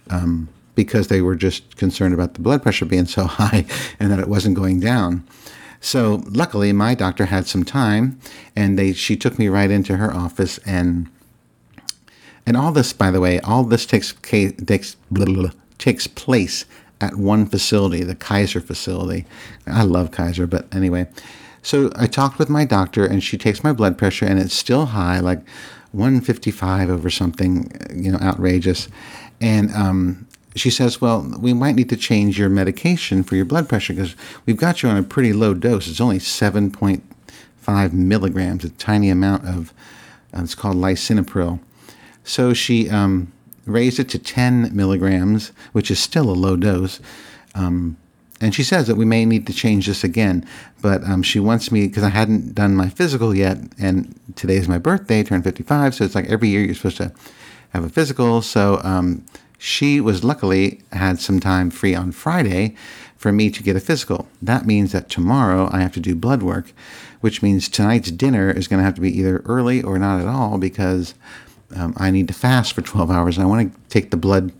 Um, 0.09 0.49
because 0.73 1.09
they 1.09 1.21
were 1.21 1.35
just 1.35 1.75
concerned 1.75 2.13
about 2.13 2.33
the 2.33 2.41
blood 2.41 2.63
pressure 2.63 2.85
being 2.85 3.05
so 3.05 3.23
high 3.39 3.65
and 3.99 4.09
that 4.11 4.19
it 4.19 4.29
wasn't 4.29 4.55
going 4.55 4.79
down. 4.79 5.23
So 5.79 6.23
luckily, 6.27 6.71
my 6.73 6.93
doctor 6.93 7.25
had 7.25 7.47
some 7.47 7.63
time, 7.63 8.19
and 8.55 8.77
they 8.77 8.93
she 8.93 9.15
took 9.17 9.39
me 9.39 9.47
right 9.47 9.71
into 9.71 9.97
her 9.97 10.13
office 10.13 10.59
and 10.59 11.09
and 12.45 12.57
all 12.57 12.71
this, 12.71 12.93
by 12.93 13.11
the 13.11 13.19
way, 13.19 13.39
all 13.41 13.63
this 13.63 13.85
takes 13.85 14.13
takes 14.13 14.95
takes 15.77 16.07
place 16.07 16.65
at 17.01 17.15
one 17.15 17.45
facility, 17.45 18.03
the 18.03 18.15
Kaiser 18.15 18.61
facility. 18.61 19.25
I 19.67 19.83
love 19.83 20.11
Kaiser, 20.11 20.47
but 20.47 20.73
anyway. 20.73 21.07
So 21.63 21.91
I 21.95 22.07
talked 22.07 22.39
with 22.39 22.49
my 22.49 22.65
doctor, 22.65 23.05
and 23.05 23.23
she 23.23 23.37
takes 23.37 23.63
my 23.63 23.73
blood 23.73 23.97
pressure, 23.97 24.25
and 24.25 24.39
it's 24.39 24.53
still 24.53 24.87
high, 24.87 25.19
like 25.19 25.39
155 25.91 26.89
over 26.89 27.09
something, 27.09 27.71
you 27.93 28.11
know, 28.11 28.17
outrageous. 28.19 28.87
And 29.39 29.73
um, 29.75 30.27
she 30.55 30.69
says, 30.69 31.01
Well, 31.01 31.35
we 31.39 31.53
might 31.53 31.75
need 31.75 31.89
to 31.89 31.97
change 31.97 32.39
your 32.39 32.49
medication 32.49 33.23
for 33.23 33.35
your 33.35 33.45
blood 33.45 33.69
pressure 33.69 33.93
because 33.93 34.15
we've 34.45 34.57
got 34.57 34.81
you 34.81 34.89
on 34.89 34.97
a 34.97 35.03
pretty 35.03 35.33
low 35.33 35.53
dose. 35.53 35.87
It's 35.87 36.01
only 36.01 36.19
7.5 36.19 37.93
milligrams, 37.93 38.63
a 38.63 38.69
tiny 38.69 39.09
amount 39.09 39.47
of, 39.47 39.73
uh, 40.35 40.41
it's 40.41 40.55
called 40.55 40.77
lisinopril. 40.77 41.59
So 42.23 42.53
she 42.53 42.89
um, 42.89 43.31
raised 43.65 43.99
it 43.99 44.09
to 44.09 44.19
10 44.19 44.75
milligrams, 44.75 45.51
which 45.71 45.91
is 45.91 45.99
still 45.99 46.29
a 46.29 46.33
low 46.33 46.55
dose. 46.55 46.99
Um, 47.55 47.97
and 48.39 48.55
she 48.55 48.63
says 48.63 48.87
that 48.87 48.95
we 48.95 49.05
may 49.05 49.23
need 49.25 49.45
to 49.47 49.53
change 49.53 49.85
this 49.85 50.03
again, 50.03 50.45
but 50.81 51.03
um, 51.03 51.21
she 51.21 51.39
wants 51.39 51.71
me 51.71 51.87
because 51.87 52.03
I 52.03 52.09
hadn't 52.09 52.55
done 52.55 52.75
my 52.75 52.89
physical 52.89 53.35
yet, 53.35 53.57
and 53.79 54.19
today 54.35 54.55
is 54.55 54.67
my 54.67 54.79
birthday, 54.79 55.21
turned 55.21 55.43
55, 55.43 55.93
so 55.93 56.03
it's 56.03 56.15
like 56.15 56.27
every 56.27 56.49
year 56.49 56.61
you're 56.61 56.73
supposed 56.73 56.97
to 56.97 57.13
have 57.69 57.83
a 57.83 57.89
physical. 57.89 58.41
So 58.41 58.81
um, 58.83 59.23
she 59.59 60.01
was 60.01 60.23
luckily 60.23 60.81
had 60.91 61.19
some 61.19 61.39
time 61.39 61.69
free 61.69 61.93
on 61.93 62.11
Friday 62.11 62.75
for 63.15 63.31
me 63.31 63.51
to 63.51 63.61
get 63.61 63.75
a 63.75 63.79
physical. 63.79 64.27
That 64.41 64.65
means 64.65 64.91
that 64.91 65.07
tomorrow 65.07 65.69
I 65.71 65.81
have 65.81 65.93
to 65.93 65.99
do 65.99 66.15
blood 66.15 66.41
work, 66.41 66.73
which 67.19 67.43
means 67.43 67.69
tonight's 67.69 68.09
dinner 68.09 68.49
is 68.49 68.67
going 68.67 68.79
to 68.79 68.83
have 68.83 68.95
to 68.95 69.01
be 69.01 69.15
either 69.15 69.43
early 69.45 69.83
or 69.83 69.99
not 69.99 70.19
at 70.19 70.27
all 70.27 70.57
because 70.57 71.13
um, 71.75 71.93
I 71.97 72.11
need 72.11 72.27
to 72.27 72.33
fast 72.33 72.73
for 72.73 72.81
12 72.81 73.09
hours. 73.09 73.39
I 73.39 73.45
want 73.45 73.73
to 73.73 73.79
take 73.89 74.11
the 74.11 74.17
blood, 74.17 74.51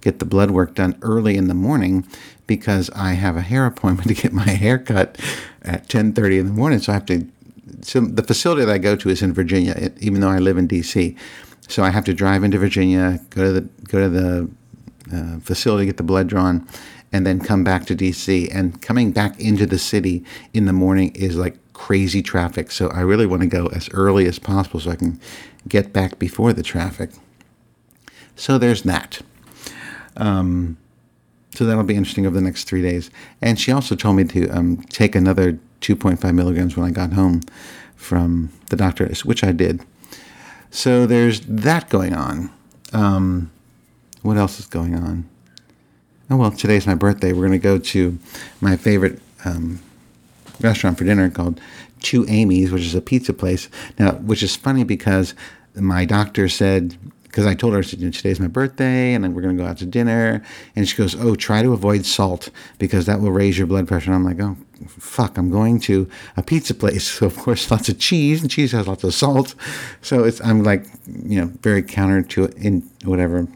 get 0.00 0.18
the 0.18 0.24
blood 0.24 0.50
work 0.50 0.74
done 0.74 0.98
early 1.02 1.36
in 1.36 1.48
the 1.48 1.54
morning 1.54 2.06
because 2.46 2.90
I 2.90 3.12
have 3.12 3.36
a 3.36 3.42
hair 3.42 3.66
appointment 3.66 4.08
to 4.08 4.14
get 4.14 4.32
my 4.32 4.50
hair 4.50 4.78
cut 4.78 5.18
at 5.62 5.88
10:30 5.88 6.40
in 6.40 6.46
the 6.46 6.52
morning. 6.52 6.78
So 6.78 6.92
I 6.92 6.94
have 6.94 7.06
to. 7.06 7.26
So 7.82 8.00
the 8.00 8.22
facility 8.22 8.64
that 8.64 8.72
I 8.72 8.78
go 8.78 8.96
to 8.96 9.08
is 9.08 9.22
in 9.22 9.32
Virginia, 9.32 9.92
even 10.00 10.20
though 10.20 10.28
I 10.28 10.38
live 10.38 10.58
in 10.58 10.66
D.C. 10.66 11.16
So 11.68 11.84
I 11.84 11.90
have 11.90 12.04
to 12.06 12.14
drive 12.14 12.42
into 12.42 12.58
Virginia, 12.58 13.20
go 13.30 13.44
to 13.44 13.52
the 13.52 13.60
go 13.84 14.00
to 14.00 14.08
the 14.08 14.50
uh, 15.12 15.38
facility, 15.40 15.86
get 15.86 15.96
the 15.96 16.02
blood 16.02 16.26
drawn, 16.26 16.66
and 17.12 17.26
then 17.26 17.38
come 17.40 17.64
back 17.64 17.86
to 17.86 17.94
DC. 17.94 18.52
And 18.52 18.82
coming 18.82 19.12
back 19.12 19.38
into 19.38 19.66
the 19.66 19.78
city 19.78 20.24
in 20.52 20.66
the 20.66 20.72
morning 20.72 21.12
is 21.14 21.36
like 21.36 21.56
crazy 21.72 22.22
traffic. 22.22 22.70
So 22.70 22.88
I 22.88 23.00
really 23.00 23.26
want 23.26 23.42
to 23.42 23.48
go 23.48 23.66
as 23.68 23.88
early 23.90 24.26
as 24.26 24.38
possible 24.38 24.80
so 24.80 24.90
I 24.90 24.96
can 24.96 25.20
get 25.68 25.92
back 25.92 26.18
before 26.18 26.52
the 26.52 26.62
traffic. 26.62 27.10
So 28.36 28.58
there's 28.58 28.82
that. 28.82 29.20
Um, 30.16 30.76
so 31.54 31.64
that'll 31.64 31.84
be 31.84 31.96
interesting 31.96 32.26
over 32.26 32.34
the 32.34 32.40
next 32.40 32.64
three 32.64 32.82
days. 32.82 33.10
And 33.42 33.58
she 33.58 33.72
also 33.72 33.94
told 33.94 34.16
me 34.16 34.24
to 34.24 34.48
um, 34.48 34.82
take 34.88 35.14
another 35.14 35.58
2.5 35.80 36.34
milligrams 36.34 36.76
when 36.76 36.86
I 36.86 36.90
got 36.90 37.12
home 37.12 37.42
from 37.96 38.50
the 38.70 38.76
doctor, 38.76 39.12
which 39.24 39.44
I 39.44 39.52
did. 39.52 39.84
So 40.70 41.06
there's 41.06 41.40
that 41.40 41.88
going 41.90 42.14
on. 42.14 42.50
Um, 42.92 43.50
what 44.22 44.36
else 44.36 44.60
is 44.60 44.66
going 44.66 44.94
on? 44.94 45.28
Oh, 46.30 46.36
well, 46.36 46.50
today's 46.52 46.86
my 46.86 46.94
birthday. 46.94 47.32
We're 47.32 47.48
going 47.48 47.52
to 47.52 47.58
go 47.58 47.78
to 47.78 48.18
my 48.60 48.76
favorite 48.76 49.20
um, 49.44 49.80
restaurant 50.60 50.98
for 50.98 51.04
dinner 51.04 51.28
called 51.28 51.60
Two 52.00 52.24
Amy's, 52.28 52.70
which 52.70 52.82
is 52.82 52.94
a 52.94 53.00
pizza 53.00 53.32
place. 53.32 53.68
Now, 53.98 54.12
which 54.12 54.42
is 54.42 54.56
funny 54.56 54.84
because 54.84 55.34
my 55.74 56.04
doctor 56.04 56.48
said, 56.48 56.96
because 57.24 57.46
I 57.46 57.54
told 57.54 57.74
her 57.74 57.82
today's 57.82 58.40
my 58.40 58.48
birthday 58.48 59.14
and 59.14 59.22
then 59.22 59.34
we're 59.34 59.42
going 59.42 59.56
to 59.56 59.62
go 59.62 59.68
out 59.68 59.78
to 59.78 59.86
dinner. 59.86 60.42
And 60.74 60.88
she 60.88 60.96
goes, 60.96 61.14
Oh, 61.14 61.36
try 61.36 61.62
to 61.62 61.72
avoid 61.72 62.04
salt 62.04 62.50
because 62.78 63.06
that 63.06 63.20
will 63.20 63.30
raise 63.30 63.56
your 63.56 63.68
blood 63.68 63.86
pressure. 63.86 64.12
And 64.12 64.16
I'm 64.16 64.24
like, 64.24 64.40
Oh, 64.40 64.56
fuck, 64.88 65.38
I'm 65.38 65.50
going 65.50 65.78
to 65.80 66.08
a 66.36 66.42
pizza 66.42 66.74
place. 66.74 67.08
So, 67.20 67.26
of 67.26 67.36
course, 67.36 67.70
lots 67.70 67.88
of 67.88 67.98
cheese 67.98 68.40
and 68.40 68.50
cheese 68.50 68.72
has 68.72 68.88
lots 68.88 69.04
of 69.04 69.14
salt. 69.14 69.54
So 70.02 70.24
it's, 70.24 70.40
I'm 70.40 70.64
like, 70.64 70.86
you 71.06 71.40
know, 71.40 71.52
very 71.62 71.82
counter 71.82 72.22
to 72.22 72.46
in 72.56 72.88
whatever 73.04 73.46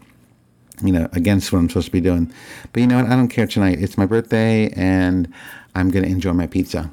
you 0.82 0.92
know, 0.92 1.08
against 1.12 1.52
what 1.52 1.58
I'm 1.60 1.68
supposed 1.68 1.86
to 1.86 1.92
be 1.92 2.00
doing. 2.00 2.32
But 2.72 2.80
you 2.80 2.86
know 2.86 2.96
what? 2.96 3.06
I 3.06 3.16
don't 3.16 3.28
care 3.28 3.46
tonight. 3.46 3.80
It's 3.80 3.96
my 3.96 4.06
birthday 4.06 4.70
and 4.70 5.32
I'm 5.74 5.90
going 5.90 6.04
to 6.04 6.10
enjoy 6.10 6.32
my 6.32 6.46
pizza. 6.46 6.90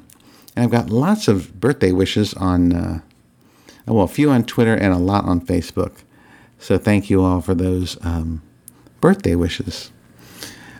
And 0.54 0.64
I've 0.64 0.70
got 0.70 0.90
lots 0.90 1.28
of 1.28 1.60
birthday 1.60 1.92
wishes 1.92 2.34
on, 2.34 2.72
uh, 2.72 3.00
well, 3.86 4.04
a 4.04 4.08
few 4.08 4.30
on 4.30 4.44
Twitter 4.44 4.74
and 4.74 4.92
a 4.92 4.98
lot 4.98 5.24
on 5.24 5.40
Facebook. 5.40 6.02
So 6.58 6.78
thank 6.78 7.10
you 7.10 7.22
all 7.22 7.40
for 7.40 7.54
those 7.54 7.96
um, 8.04 8.42
birthday 9.00 9.34
wishes. 9.34 9.90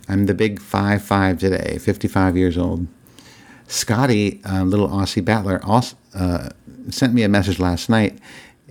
I'm 0.09 0.27
the 0.27 0.35
big 0.35 0.61
5 0.61 1.03
5 1.03 1.39
today, 1.39 1.79
55 1.79 2.37
years 2.37 2.59
old. 2.59 2.87
Scotty, 3.67 4.41
uh, 4.45 4.65
little 4.65 4.89
Aussie 4.89 5.25
battler, 5.25 5.61
also, 5.65 5.97
uh, 6.15 6.51
sent 6.91 7.15
me 7.15 7.23
a 7.23 7.29
message 7.29 7.59
last 7.59 7.89
night 7.89 8.19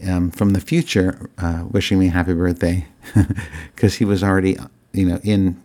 um, 0.08 0.30
from 0.30 0.52
the 0.52 0.62
future 0.62 1.30
uh, 1.38 1.66
wishing 1.70 1.98
me 1.98 2.08
happy 2.08 2.34
birthday 2.34 2.86
because 3.76 3.96
he 3.96 4.06
was 4.06 4.24
already, 4.24 4.58
you 4.94 5.06
know, 5.06 5.20
in 5.24 5.62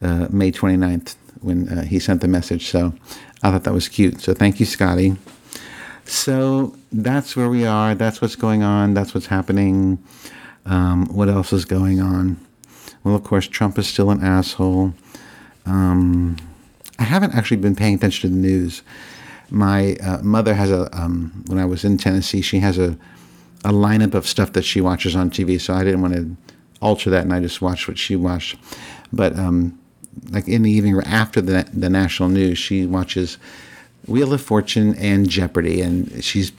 uh, 0.00 0.28
May 0.30 0.52
29th 0.52 1.16
when 1.42 1.68
uh, 1.68 1.82
he 1.84 1.98
sent 1.98 2.20
the 2.20 2.28
message. 2.28 2.68
So 2.68 2.94
I 3.42 3.50
thought 3.50 3.64
that 3.64 3.72
was 3.72 3.88
cute. 3.88 4.20
So 4.20 4.34
thank 4.34 4.60
you, 4.60 4.66
Scotty. 4.66 5.16
So 6.04 6.74
that's 6.90 7.36
where 7.36 7.48
we 7.48 7.66
are. 7.66 7.94
That's 7.94 8.20
what's 8.20 8.36
going 8.36 8.62
on. 8.62 8.94
That's 8.94 9.14
what's 9.14 9.26
happening. 9.26 10.02
Um, 10.64 11.06
what 11.06 11.28
else 11.28 11.52
is 11.52 11.64
going 11.64 12.00
on? 12.00 12.38
Well, 13.04 13.14
of 13.14 13.24
course, 13.24 13.46
Trump 13.46 13.78
is 13.78 13.86
still 13.86 14.10
an 14.10 14.22
asshole. 14.22 14.94
Um, 15.66 16.36
I 16.98 17.04
haven't 17.04 17.34
actually 17.34 17.58
been 17.58 17.76
paying 17.76 17.94
attention 17.94 18.30
to 18.30 18.34
the 18.34 18.40
news. 18.40 18.82
My 19.50 19.94
uh, 19.96 20.18
mother 20.22 20.54
has 20.54 20.70
a, 20.70 20.94
um, 20.98 21.44
when 21.46 21.58
I 21.58 21.64
was 21.64 21.84
in 21.84 21.96
Tennessee, 21.96 22.42
she 22.42 22.58
has 22.60 22.78
a 22.78 22.98
a 23.64 23.70
lineup 23.70 24.14
of 24.14 24.26
stuff 24.26 24.52
that 24.52 24.64
she 24.64 24.80
watches 24.80 25.16
on 25.16 25.30
TV. 25.30 25.60
So 25.60 25.74
I 25.74 25.84
didn't 25.84 26.02
want 26.02 26.14
to 26.14 26.36
alter 26.80 27.10
that, 27.10 27.24
and 27.24 27.32
I 27.32 27.40
just 27.40 27.60
watched 27.60 27.88
what 27.88 27.98
she 27.98 28.16
watched. 28.16 28.56
But 29.12 29.36
um, 29.38 29.78
like 30.30 30.48
in 30.48 30.62
the 30.62 30.70
evening 30.70 31.00
after 31.04 31.40
the 31.40 31.68
the 31.72 31.90
national 31.90 32.28
news, 32.28 32.58
she 32.58 32.86
watches 32.86 33.38
Wheel 34.06 34.32
of 34.32 34.40
Fortune 34.40 34.94
and 34.96 35.28
Jeopardy, 35.28 35.80
and 35.80 36.22
she's. 36.22 36.52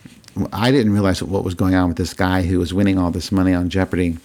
I 0.53 0.71
didn't 0.71 0.93
realize 0.93 1.21
what 1.21 1.43
was 1.43 1.55
going 1.55 1.75
on 1.75 1.89
with 1.89 1.97
this 1.97 2.13
guy 2.13 2.43
who 2.43 2.59
was 2.59 2.73
winning 2.73 2.97
all 2.97 3.11
this 3.11 3.31
money 3.31 3.53
on 3.53 3.69
Jeopardy 3.69 4.17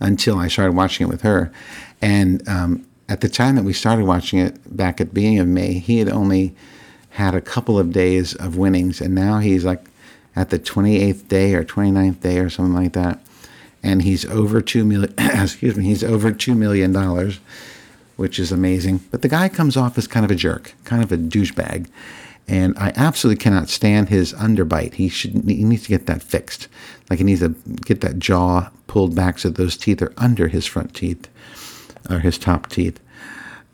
until 0.00 0.38
I 0.38 0.48
started 0.48 0.74
watching 0.74 1.06
it 1.06 1.10
with 1.10 1.22
her. 1.22 1.52
And 2.00 2.46
um, 2.48 2.86
at 3.08 3.20
the 3.20 3.28
time 3.28 3.54
that 3.56 3.64
we 3.64 3.72
started 3.72 4.06
watching 4.06 4.38
it 4.38 4.76
back 4.76 5.00
at 5.00 5.08
the 5.08 5.14
beginning 5.14 5.38
of 5.38 5.46
May, 5.46 5.74
he 5.74 5.98
had 5.98 6.08
only 6.08 6.54
had 7.10 7.34
a 7.34 7.40
couple 7.40 7.78
of 7.78 7.92
days 7.92 8.34
of 8.34 8.56
winnings, 8.56 9.00
and 9.00 9.14
now 9.14 9.38
he's 9.38 9.64
like 9.64 9.84
at 10.34 10.50
the 10.50 10.58
28th 10.58 11.28
day 11.28 11.54
or 11.54 11.64
29th 11.64 12.20
day 12.20 12.38
or 12.38 12.50
something 12.50 12.74
like 12.74 12.92
that. 12.94 13.20
And 13.82 14.02
he's 14.02 14.24
over 14.26 14.60
two 14.60 14.84
million, 14.84 15.14
excuse 15.18 15.76
me, 15.76 15.84
he's 15.84 16.02
over 16.02 16.32
$2 16.32 16.56
million, 16.56 16.92
which 18.16 18.38
is 18.38 18.52
amazing. 18.52 19.00
But 19.10 19.22
the 19.22 19.28
guy 19.28 19.48
comes 19.48 19.76
off 19.76 19.98
as 19.98 20.06
kind 20.06 20.24
of 20.24 20.30
a 20.30 20.34
jerk, 20.34 20.74
kind 20.84 21.02
of 21.02 21.12
a 21.12 21.16
douchebag. 21.16 21.88
And 22.46 22.78
I 22.78 22.92
absolutely 22.94 23.42
cannot 23.42 23.68
stand 23.68 24.10
his 24.10 24.34
underbite. 24.34 24.94
He 24.94 25.08
should 25.08 25.32
he 25.32 25.64
needs 25.64 25.84
to 25.84 25.88
get 25.88 26.06
that 26.06 26.22
fixed. 26.22 26.68
Like 27.08 27.18
he 27.18 27.24
needs 27.24 27.40
to 27.40 27.56
get 27.86 28.02
that 28.02 28.18
jaw 28.18 28.70
pulled 28.86 29.14
back 29.14 29.38
so 29.38 29.48
those 29.48 29.76
teeth 29.76 30.02
are 30.02 30.12
under 30.18 30.48
his 30.48 30.66
front 30.66 30.94
teeth 30.94 31.28
or 32.10 32.18
his 32.18 32.36
top 32.36 32.68
teeth. 32.68 33.00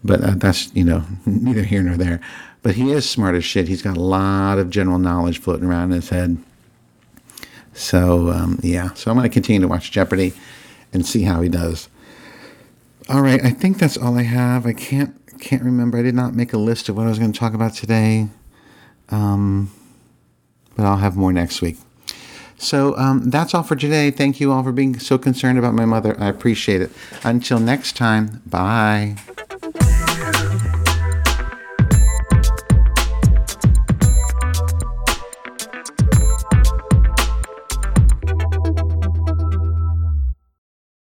But 0.04 0.22
uh, 0.22 0.34
that's, 0.36 0.74
you 0.74 0.84
know, 0.84 1.04
neither 1.26 1.62
here 1.62 1.82
nor 1.82 1.96
there. 1.96 2.20
But 2.62 2.76
he 2.76 2.92
is 2.92 3.08
smart 3.08 3.34
as 3.34 3.44
shit. 3.44 3.68
He's 3.68 3.82
got 3.82 3.96
a 3.96 4.00
lot 4.00 4.58
of 4.58 4.70
general 4.70 4.98
knowledge 4.98 5.40
floating 5.40 5.66
around 5.66 5.92
in 5.92 5.96
his 6.00 6.10
head. 6.10 6.38
So 7.72 8.30
um, 8.30 8.58
yeah, 8.62 8.92
so 8.94 9.10
I'm 9.10 9.16
going 9.16 9.28
to 9.28 9.32
continue 9.32 9.60
to 9.62 9.68
watch 9.68 9.90
Jeopardy 9.90 10.32
and 10.92 11.06
see 11.06 11.22
how 11.22 11.40
he 11.40 11.48
does. 11.48 11.88
All 13.10 13.22
right, 13.22 13.44
I 13.44 13.50
think 13.50 13.78
that's 13.78 13.96
all 13.96 14.16
I 14.16 14.22
have. 14.22 14.66
I 14.66 14.72
can't 14.72 15.16
can't 15.40 15.62
remember. 15.62 15.98
I 15.98 16.02
did 16.02 16.14
not 16.14 16.34
make 16.34 16.52
a 16.52 16.58
list 16.58 16.88
of 16.88 16.96
what 16.96 17.06
I 17.06 17.08
was 17.08 17.18
going 17.18 17.32
to 17.32 17.38
talk 17.38 17.54
about 17.54 17.74
today, 17.74 18.28
um, 19.08 19.72
but 20.76 20.84
I'll 20.84 20.98
have 20.98 21.16
more 21.16 21.32
next 21.32 21.60
week. 21.60 21.78
So 22.56 22.96
um, 22.98 23.30
that's 23.30 23.52
all 23.52 23.62
for 23.64 23.74
today. 23.74 24.10
Thank 24.10 24.38
you 24.38 24.52
all 24.52 24.62
for 24.62 24.70
being 24.70 24.98
so 24.98 25.18
concerned 25.18 25.58
about 25.58 25.74
my 25.74 25.86
mother. 25.86 26.14
I 26.20 26.28
appreciate 26.28 26.82
it. 26.82 26.92
Until 27.24 27.58
next 27.58 27.96
time, 27.96 28.42
bye. 28.46 29.16